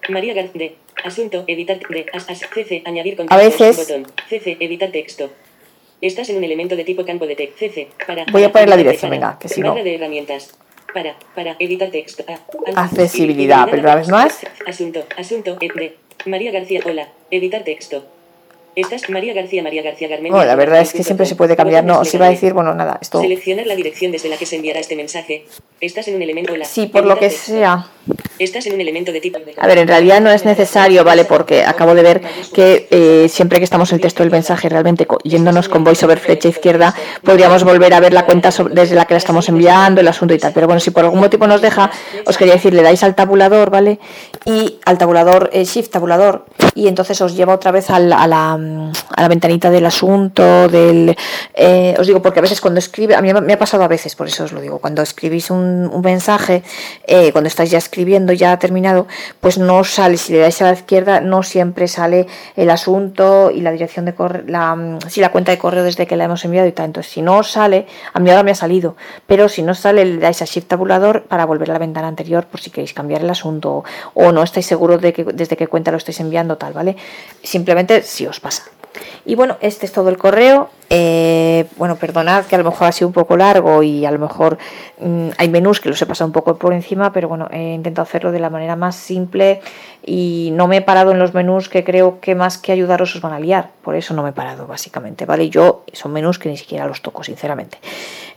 [0.09, 0.73] María García.
[1.05, 1.45] Asunto.
[1.47, 1.79] Editar.
[1.89, 2.07] De.
[2.13, 2.83] As, as, CC.
[2.85, 3.35] Añadir contexto.
[3.35, 3.77] A veces.
[3.77, 4.13] Botón.
[4.29, 4.57] CC.
[4.61, 5.31] Editar texto.
[6.01, 7.59] Estás en un elemento de tipo campo de texto.
[7.59, 7.89] CC.
[8.07, 8.25] Para.
[8.31, 9.75] Voy a poner la dirección, venga, que si no.
[9.75, 10.57] de herramientas.
[10.93, 11.17] Para.
[11.35, 11.57] Para.
[11.59, 12.25] Editar texto.
[12.75, 14.41] Accesibilidad, pero una vez más.
[14.67, 15.05] Asunto.
[15.17, 15.57] Asunto.
[15.57, 15.97] De.
[16.27, 16.81] María García.
[16.85, 17.09] Hola.
[17.31, 18.05] Editar texto.
[18.77, 20.33] Estás María García, María García Garmendia.
[20.33, 21.85] Bueno, la verdad es que siempre se puede cambiar.
[21.85, 23.21] No, os iba a decir, bueno, nada, esto.
[23.21, 25.45] Seleccionar la dirección desde la que se enviará este mensaje.
[25.81, 26.57] Estás en un elemento.
[26.57, 27.89] La, sí, por lo que sea.
[28.39, 29.39] Estás en un elemento de tipo.
[29.59, 31.27] A ver, en realidad no es necesario, ¿vale?
[31.27, 32.23] Porque acabo de ver
[32.55, 36.95] que eh, siempre que estamos el texto del mensaje, realmente yéndonos con voiceover flecha izquierda,
[37.23, 40.39] podríamos volver a ver la cuenta desde la que la estamos enviando, el asunto y
[40.39, 40.55] tal.
[40.55, 41.91] Pero bueno, si por algún motivo nos deja,
[42.25, 43.99] os quería decir, le dais al tabulador, ¿vale?
[44.47, 48.27] Y al tabulador, eh, shift tabulador, y entonces os lleva otra vez a la, a
[48.27, 51.15] la, ventanita del asunto, del...
[51.55, 54.17] Eh, os digo, porque a veces cuando escribe, a mí me ha pasado a veces,
[54.17, 56.63] por eso os lo digo, cuando escribís un, un mensaje,
[57.33, 57.90] cuando estáis ya escribiendo,
[58.37, 59.07] ya ha terminado,
[59.41, 62.27] pues no sale, si le dais a la izquierda, no siempre sale
[62.57, 66.07] el asunto y la dirección de correo, la, mm, si la cuenta de correo desde
[66.07, 66.87] que la hemos enviado y tal.
[66.87, 70.19] Entonces, si no sale, a mí ahora me ha salido, pero si no sale, le
[70.19, 73.31] dais a Shift tabulador para volver a la ventana anterior por si queréis cambiar el
[73.31, 73.85] asunto
[74.15, 76.97] o no estáis seguros de que desde qué cuenta lo estáis enviando, tal, ¿vale?
[77.43, 78.65] Simplemente si os pasa.
[79.25, 80.71] Y bueno, este es todo el correo.
[80.93, 84.19] Eh, bueno, perdonad que a lo mejor ha sido un poco largo y a lo
[84.19, 84.59] mejor
[84.99, 88.03] mm, hay menús que los he pasado un poco por encima, pero bueno, he intentado
[88.03, 89.61] hacerlo de la manera más simple
[90.05, 93.21] y no me he parado en los menús que creo que más que ayudaros os
[93.21, 93.71] van a liar.
[93.83, 95.49] Por eso no me he parado, básicamente, ¿vale?
[95.49, 97.79] Yo son menús que ni siquiera los toco, sinceramente.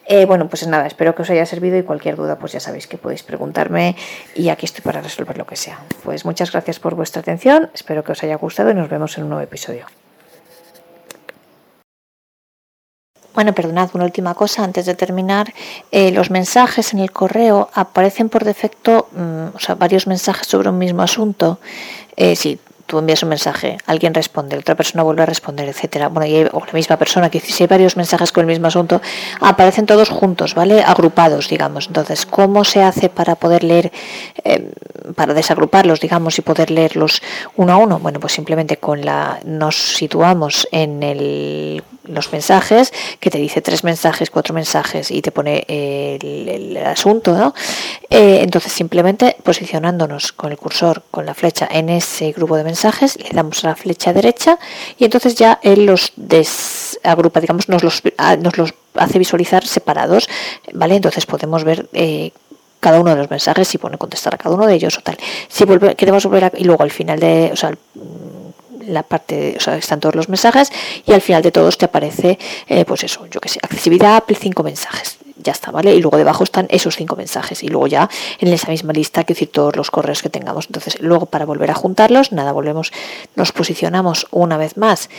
[0.06, 2.88] Eh, bueno, pues nada, espero que os haya servido y cualquier duda, pues ya sabéis
[2.88, 3.95] que podéis preguntarme
[4.36, 5.80] y aquí estoy para resolver lo que sea.
[6.04, 9.24] Pues muchas gracias por vuestra atención, espero que os haya gustado y nos vemos en
[9.24, 9.86] un nuevo episodio.
[13.34, 15.53] Bueno, perdonad, una última cosa antes de terminar.
[15.91, 20.69] Eh, los mensajes en el correo aparecen por defecto, mm, o sea, varios mensajes sobre
[20.69, 21.59] un mismo asunto.
[22.15, 26.09] Eh, sí, tú envías un mensaje, alguien responde, otra persona vuelve a responder, etcétera.
[26.09, 29.01] Bueno, o la misma persona, que si hay varios mensajes con el mismo asunto,
[29.39, 30.84] aparecen todos juntos, ¿vale?
[30.84, 31.88] Agrupados, digamos.
[31.88, 33.91] Entonces, ¿cómo se hace para poder leer,
[34.43, 34.71] eh,
[35.15, 37.21] para desagruparlos, digamos, y poder leerlos
[37.55, 37.99] uno a uno?
[37.99, 43.84] Bueno, pues simplemente con la nos situamos en el, los mensajes, que te dice tres
[43.84, 47.54] mensajes, cuatro mensajes y te pone el, asunto, ¿no?
[48.10, 53.18] Eh, entonces, simplemente posicionándonos con el cursor, con la flecha en ese grupo de mensajes,
[53.18, 54.60] le damos a la flecha derecha
[54.97, 60.28] y entonces ya él los desagrupa, digamos, nos los, ah, nos los hace visualizar separados,
[60.74, 60.95] ¿vale?
[60.95, 62.32] Entonces podemos ver eh,
[62.80, 65.18] cada uno de los mensajes y pone contestar a cada uno de ellos o tal.
[65.47, 67.54] Si vuelve, queremos volver a, y luego al final de,
[68.88, 70.71] la parte, o sea, están todos los mensajes
[71.05, 74.38] y al final de todos te aparece, eh, pues eso, yo que sé, accesibilidad Apple,
[74.39, 75.93] cinco mensajes ya está, ¿vale?
[75.93, 78.09] Y luego debajo están esos cinco mensajes y luego ya
[78.39, 80.65] en esa misma lista que decir todos los correos que tengamos.
[80.67, 82.91] Entonces, luego para volver a juntarlos, nada, volvemos,
[83.36, 85.09] nos posicionamos una vez más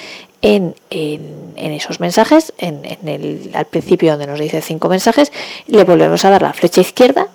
[0.43, 5.33] en, en, esos mensajes, en, en, el, al principio donde nos dice cinco mensajes,
[5.67, 7.29] le volvemos a dar la flecha izquierda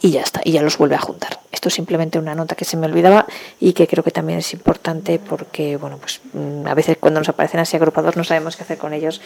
[0.00, 1.40] y ya está, y ya los vuelve a juntar.
[1.56, 3.24] Esto es simplemente una nota que se me olvidaba
[3.58, 7.30] y que creo que también es importante porque, bueno, pues mm, a veces cuando nos
[7.30, 9.22] aparecen así agrupados no sabemos qué hacer con ellos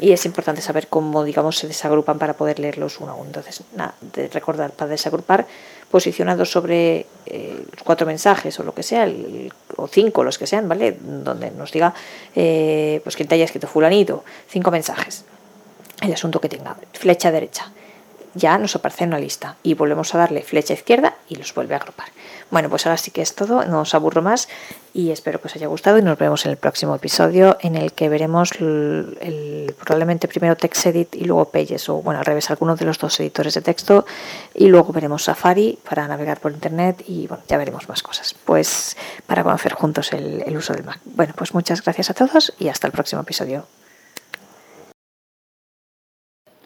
[0.00, 3.26] y es importante saber cómo, digamos, se desagrupan para poder leerlos uno a uno.
[3.26, 3.94] Entonces, nada,
[4.32, 5.46] recordar, para desagrupar,
[5.90, 9.06] posicionados sobre eh, cuatro mensajes o lo que sea,
[9.76, 10.96] o cinco, los que sean, ¿vale?
[10.98, 11.92] Donde nos diga,
[12.34, 15.26] eh, pues que te haya escrito fulanito, cinco mensajes,
[16.00, 17.70] el asunto que tenga, flecha derecha
[18.34, 21.74] ya nos aparece en una lista y volvemos a darle flecha izquierda y los vuelve
[21.74, 22.08] a agrupar.
[22.50, 24.48] Bueno, pues ahora sí que es todo, no os aburro más
[24.92, 27.92] y espero que os haya gustado y nos vemos en el próximo episodio en el
[27.92, 32.84] que veremos el, probablemente primero TextEdit y luego Pages o bueno al revés, algunos de
[32.84, 34.06] los dos editores de texto
[34.54, 38.96] y luego veremos Safari para navegar por internet y bueno, ya veremos más cosas, pues
[39.26, 41.00] para conocer juntos el, el uso del Mac.
[41.04, 43.66] Bueno, pues muchas gracias a todos y hasta el próximo episodio.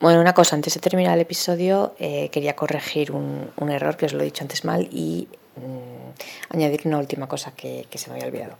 [0.00, 4.12] Bueno, una cosa, antes de terminar el episodio eh, quería corregir un, error que os
[4.12, 5.26] lo he dicho antes mal y
[5.56, 8.58] mm, añadir una última cosa que, se me había olvidado.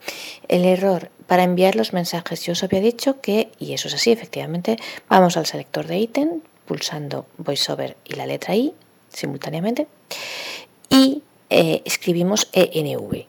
[0.49, 4.11] El error para enviar los mensajes, yo os había dicho que, y eso es así,
[4.11, 4.79] efectivamente,
[5.09, 8.75] vamos al selector de ítem pulsando VoiceOver y la letra I
[9.09, 9.87] simultáneamente
[10.91, 13.27] y eh, escribimos ENV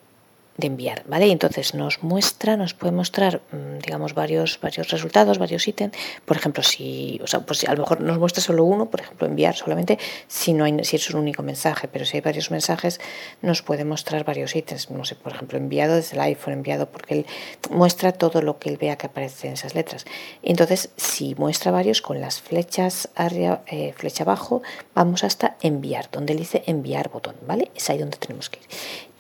[0.60, 1.32] de enviar, ¿vale?
[1.32, 5.96] Entonces nos muestra, nos puede mostrar, mm, digamos, varios, varios resultados, varios ítems.
[6.26, 9.28] Por ejemplo, si, o sea, pues a lo mejor nos muestra solo uno, por ejemplo,
[9.28, 9.98] enviar solamente
[10.28, 13.00] si no hay, si es un único mensaje, pero si hay varios mensajes,
[13.42, 14.90] nos puede mostrar varios ítems.
[14.92, 17.26] No sé, por ejemplo, enviado desde el iPhone, enviado porque él
[17.70, 20.06] muestra todo lo que él vea que aparece en esas letras.
[20.44, 24.62] Entonces, si muestra varios, con las flechas arriba, eh, flecha abajo,
[24.94, 27.72] vamos hasta enviar, donde él dice enviar botón, ¿vale?
[27.76, 28.66] Es ahí donde tenemos que ir.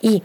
[0.02, 0.24] Y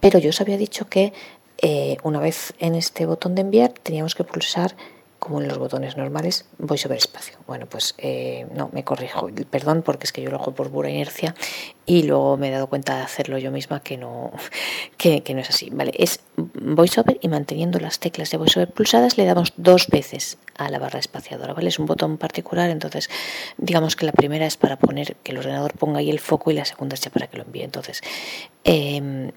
[0.00, 1.12] pero yo os había dicho que
[1.58, 4.74] eh, una vez en este botón de enviar teníamos que pulsar
[5.24, 7.38] como en los botones normales, voy sobre espacio.
[7.46, 10.90] Bueno, pues eh, no, me corrijo, perdón, porque es que yo lo hago por pura
[10.90, 11.34] inercia
[11.86, 14.32] y luego me he dado cuenta de hacerlo yo misma que no,
[14.98, 15.70] que, no es así.
[15.70, 20.68] Vale, es VoiceOver y manteniendo las teclas de VoiceOver pulsadas le damos dos veces a
[20.68, 21.68] la barra espaciadora, ¿vale?
[21.68, 23.08] Es un botón particular, entonces
[23.56, 26.54] digamos que la primera es para poner que el ordenador ponga ahí el foco y
[26.54, 27.62] la segunda es ya para que lo envíe.
[27.62, 28.02] Entonces,
[28.64, 29.32] eh,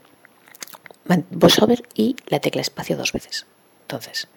[1.29, 3.45] VoiceOver y la tecla espacio dos veces.
[3.81, 4.27] Entonces,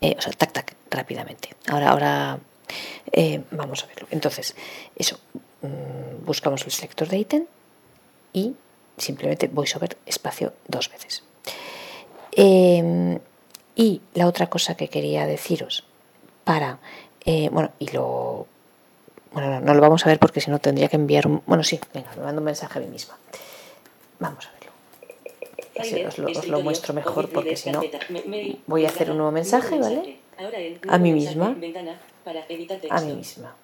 [0.00, 1.50] eh, o sea, tac, tac, rápidamente.
[1.68, 2.38] Ahora, ahora
[3.12, 4.08] eh, vamos a verlo.
[4.10, 4.54] Entonces,
[4.96, 5.18] eso,
[5.62, 7.46] mm, buscamos el selector de ítem
[8.32, 8.54] y
[8.96, 11.22] simplemente VoiceOver espacio dos veces.
[12.32, 13.18] Em,
[13.74, 15.84] y la otra cosa que quería deciros
[16.44, 16.78] para,
[17.24, 18.46] eh, bueno, y lo,
[19.32, 21.78] bueno, no, lo vamos a ver porque si no tendría que enviar un, bueno, sí,
[21.92, 23.18] venga, me mando un mensaje a mí misma.
[24.18, 24.55] Vamos a ver
[25.78, 27.82] os lo, muestro mejor porque si no
[28.66, 30.18] voy a hacer un nuevo mensaje, ¿vale?
[30.88, 31.56] A mí misma.
[32.90, 33.54] A mí misma.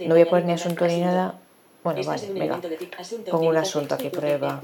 [0.00, 1.38] No voy a poner ni asunto ni nada.
[1.82, 2.60] Bueno, vale, venga.
[3.30, 4.60] Pongo un asunto aquí, prueba.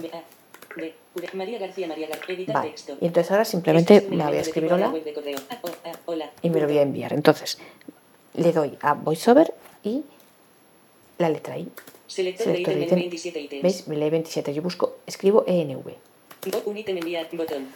[2.48, 2.74] Vale.
[3.00, 4.92] Y entonces ahora simplemente la voy a escribir hola
[6.42, 7.14] y me lo voy a enviar.
[7.14, 7.58] Entonces,
[8.36, 10.04] le doy a VoiceOver y
[11.18, 11.68] la letra I.
[12.06, 13.62] Selector, de ítem, 27 ítems.
[13.62, 13.88] ¿Veis?
[13.88, 14.54] Me lee 27.
[14.54, 15.94] Yo busco, escribo ENV.
[16.66, 17.66] Un ítem enviar, botón.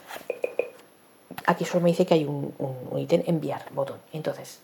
[1.46, 3.98] Aquí solo me dice que hay un, un, ítem enviar, botón.
[4.12, 4.60] Entonces,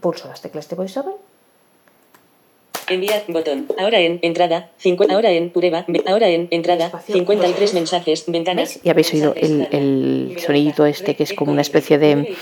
[0.00, 1.14] pulso las teclas de VoiceOver.
[2.90, 3.68] Enviar, botón.
[3.78, 8.80] Ahora en entrada, 50, ahora en prueba, ahora en entrada, 53 mensajes, ventanas.
[8.82, 12.34] Y habéis oído el, el sonidito este que es como una especie de,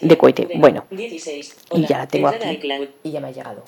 [0.00, 0.48] de cohete.
[0.54, 2.60] Bueno, y ya la tengo aquí.
[3.02, 3.64] y ya me ha llegado.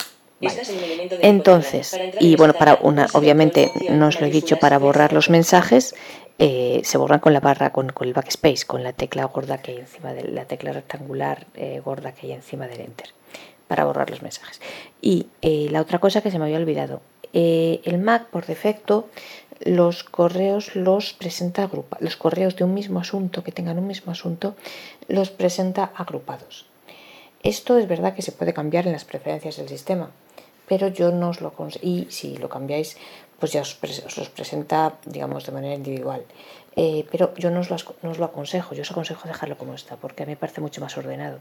[1.21, 5.95] Entonces, y bueno, para una, obviamente no os lo he dicho, para borrar los mensajes
[6.39, 9.73] eh, se borran con la barra, con, con, el backspace, con la tecla gorda que
[9.73, 13.11] hay encima de la tecla rectangular eh, gorda que hay encima del enter,
[13.71, 14.61] para borrar los mensajes.
[15.01, 17.03] Y eh, la otra cosa que se me había olvidado,
[17.33, 19.09] el Mac por defecto
[19.61, 24.11] los correos los presenta agrupados, los correos de un mismo asunto que tengan un mismo
[24.11, 24.57] asunto
[25.07, 26.67] los presenta agrupados.
[27.45, 30.11] Esto es verdad que se puede cambiar en las preferencias del sistema,
[30.67, 32.97] pero yo no os lo y si lo cambiáis,
[33.39, 33.79] pues ya os,
[34.17, 36.25] los presenta, digamos, de manera individual.
[36.77, 40.27] Eh, pero yo no os, lo, aconsejo, yo os aconsejo dejarlo como está, porque a
[40.27, 41.39] mí me parece mucho más ordenado.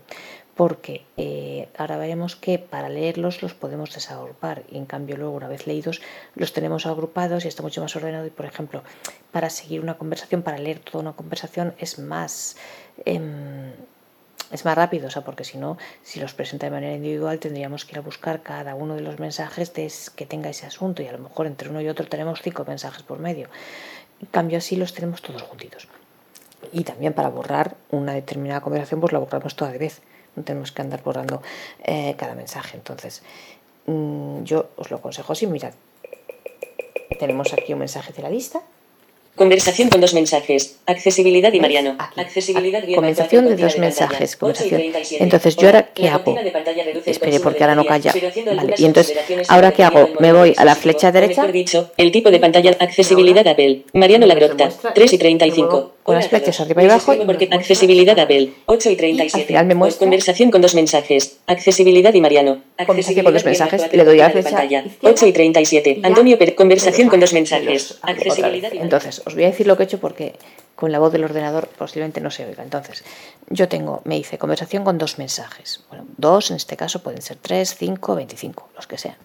[0.55, 5.47] Porque eh, ahora veremos que para leerlos los podemos desagrupar y en cambio luego una
[5.47, 6.01] vez leídos
[6.35, 8.83] los tenemos agrupados y está mucho más ordenado y por ejemplo
[9.31, 12.57] para seguir una conversación, para leer toda una conversación, es más...
[13.05, 13.71] Em,
[14.51, 17.85] es más rápido, o sea, porque si no, si los presenta de manera individual, tendríamos
[17.85, 21.07] que ir a buscar cada uno de los mensajes de que tenga ese asunto y
[21.07, 23.47] a lo mejor entre uno y otro tenemos cinco mensajes por medio.
[24.31, 25.87] Cambio, así los tenemos todos juntitos.
[26.73, 30.01] Y también para borrar una determinada conversación, pues la borramos toda de vez.
[30.35, 31.41] No tenemos que andar borrando
[31.83, 32.77] eh, cada mensaje.
[32.77, 33.23] Entonces,
[33.85, 35.47] mm, yo os lo aconsejo así.
[35.47, 35.73] Mirad,
[37.19, 38.61] tenemos aquí un mensaje de la lista
[39.39, 40.79] Conversación con dos mensajes.
[40.85, 41.95] Accesibilidad y Mariano.
[42.17, 44.35] Accesibilidad Conversación de dos mensajes.
[44.35, 44.81] Conversación.
[45.21, 46.35] Entonces, ¿yo ahora qué hago?
[47.05, 48.13] Espere, porque ahora no calla.
[48.13, 48.73] Vale.
[48.77, 49.17] Y entonces,
[49.47, 50.09] ¿ahora qué hago?
[50.19, 51.47] Me voy a la flecha derecha.
[51.95, 52.75] El tipo de pantalla.
[52.81, 53.83] Accesibilidad Apple.
[53.93, 54.71] Mariano Lagrotta.
[54.93, 55.93] 3 y 35.
[56.03, 57.15] Con las flechas arriba y abajo.
[57.51, 58.49] Accesibilidad Apple.
[58.65, 59.41] 8 y 37.
[59.41, 59.99] Al final me muestra.
[59.99, 61.37] Conversación con dos mensajes.
[61.45, 62.61] Accesibilidad y Mariano.
[62.85, 63.93] Conversación con dos mensajes.
[63.93, 64.83] Le doy a la flecha.
[65.01, 65.99] 8 y 37.
[66.03, 67.99] Antonio Conversación con dos mensajes.
[68.01, 70.37] Accesibilidad y Entonces, os voy a decir lo que he hecho porque
[70.75, 72.63] con la voz del ordenador posiblemente no se oiga.
[72.63, 73.03] Entonces,
[73.49, 75.83] yo tengo, me hice conversación con dos mensajes.
[75.89, 79.17] Bueno, dos en este caso pueden ser tres, cinco, veinticinco, los que sean.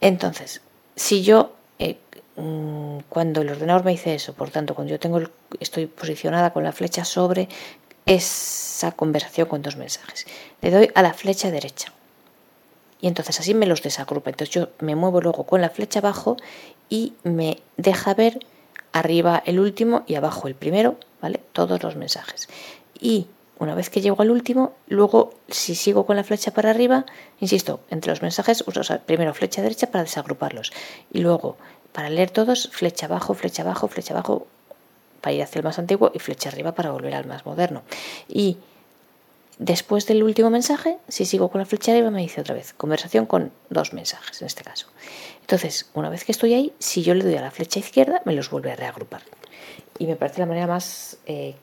[0.00, 0.60] Entonces,
[0.94, 1.96] si yo, eh,
[2.36, 5.20] mm, cuando el ordenador me dice eso, por tanto, cuando yo tengo
[5.60, 7.48] estoy posicionada con la flecha sobre
[8.04, 10.26] esa conversación con dos mensajes,
[10.60, 11.92] le doy a la flecha derecha.
[13.00, 14.30] Y entonces así me los desagrupa.
[14.30, 16.36] Entonces yo me muevo luego con la flecha abajo
[16.88, 18.40] y me deja ver
[18.98, 21.40] arriba el último y abajo el primero, ¿vale?
[21.52, 22.48] Todos los mensajes.
[22.98, 23.26] Y
[23.58, 27.06] una vez que llego al último, luego si sigo con la flecha para arriba,
[27.40, 30.72] insisto, entre los mensajes uso primero flecha derecha para desagruparlos
[31.12, 31.56] y luego
[31.92, 34.46] para leer todos, flecha abajo, flecha abajo, flecha abajo
[35.22, 37.82] para ir hacia el más antiguo y flecha arriba para volver al más moderno.
[38.28, 38.58] Y
[39.58, 43.26] después del último mensaje, si sigo con la flecha arriba, me dice otra vez conversación
[43.26, 44.88] con dos mensajes en este caso.
[45.40, 48.34] Entonces, una vez que estoy ahí, si yo le doy a la flecha izquierda, me
[48.34, 49.22] los vuelve a reagrupar.
[49.98, 51.18] Y me parece la manera más...
[51.26, 51.54] Eh,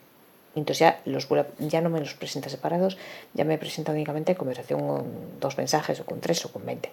[0.55, 1.27] entonces ya, los
[1.59, 2.97] ya no me los presenta separados,
[3.33, 6.91] ya me presenta únicamente conversación con dos mensajes o con tres o con veinte.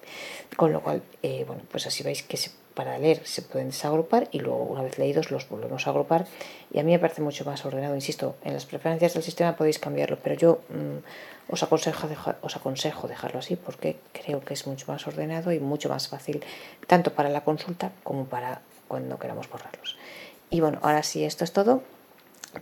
[0.55, 2.37] Con lo cual, eh, bueno, pues así veis que
[2.73, 6.25] para leer se pueden desagrupar y luego una vez leídos los volvemos a agrupar
[6.71, 7.93] y a mí me parece mucho más ordenado.
[7.93, 12.07] Insisto, en las preferencias del sistema podéis cambiarlo, pero yo mm, os, aconsejo
[12.41, 16.43] os aconsejo dejarlo así porque creo que es mucho más ordenado y mucho más fácil
[16.87, 19.97] tanto para la consulta como para cuando queramos borrarlos.
[20.49, 21.83] Y bueno, ahora sí, esto es todo.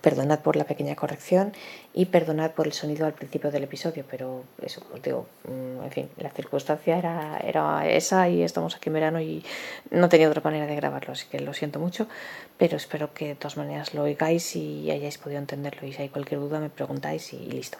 [0.01, 1.51] Perdonad por la pequeña corrección
[1.93, 6.09] y perdonad por el sonido al principio del episodio, pero eso digo, mm, en fin,
[6.17, 9.43] la circunstancia era, era esa y estamos aquí en verano y
[9.89, 12.07] no tenía otra manera de grabarlo, así que lo siento mucho,
[12.57, 16.09] pero espero que de todas maneras lo oigáis y hayáis podido entenderlo y si hay
[16.09, 17.79] cualquier duda me preguntáis y, listo.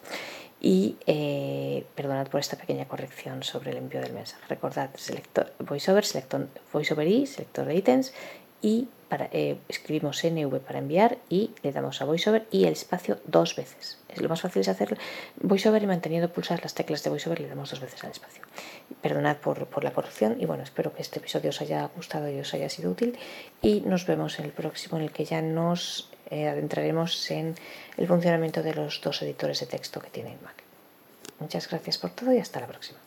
[0.61, 4.41] Y eh, perdonad por esta pequeña corrección sobre el envío del mensaje.
[4.49, 8.13] Recordad, selector, voiceover, selector, voiceover y selector de ítems
[8.61, 8.87] y
[9.31, 13.97] eh, escribimos NV para enviar y le damos a VoiceOver y el espacio dos veces.
[14.09, 14.97] Es lo más fácil es hacer
[15.41, 18.43] VoiceOver y manteniendo pulsadas las teclas de VoiceOver le damos dos veces al espacio.
[19.01, 22.39] Perdonad por, por, la corrección y bueno, espero que este episodio os haya gustado y
[22.39, 23.17] os haya sido útil
[23.61, 27.55] y nos vemos en el próximo en el que ya nos eh, adentraremos en
[27.97, 30.63] el funcionamiento de los dos editores de texto que tiene Mac.
[31.39, 32.99] Muchas gracias por todo y hasta la próxima.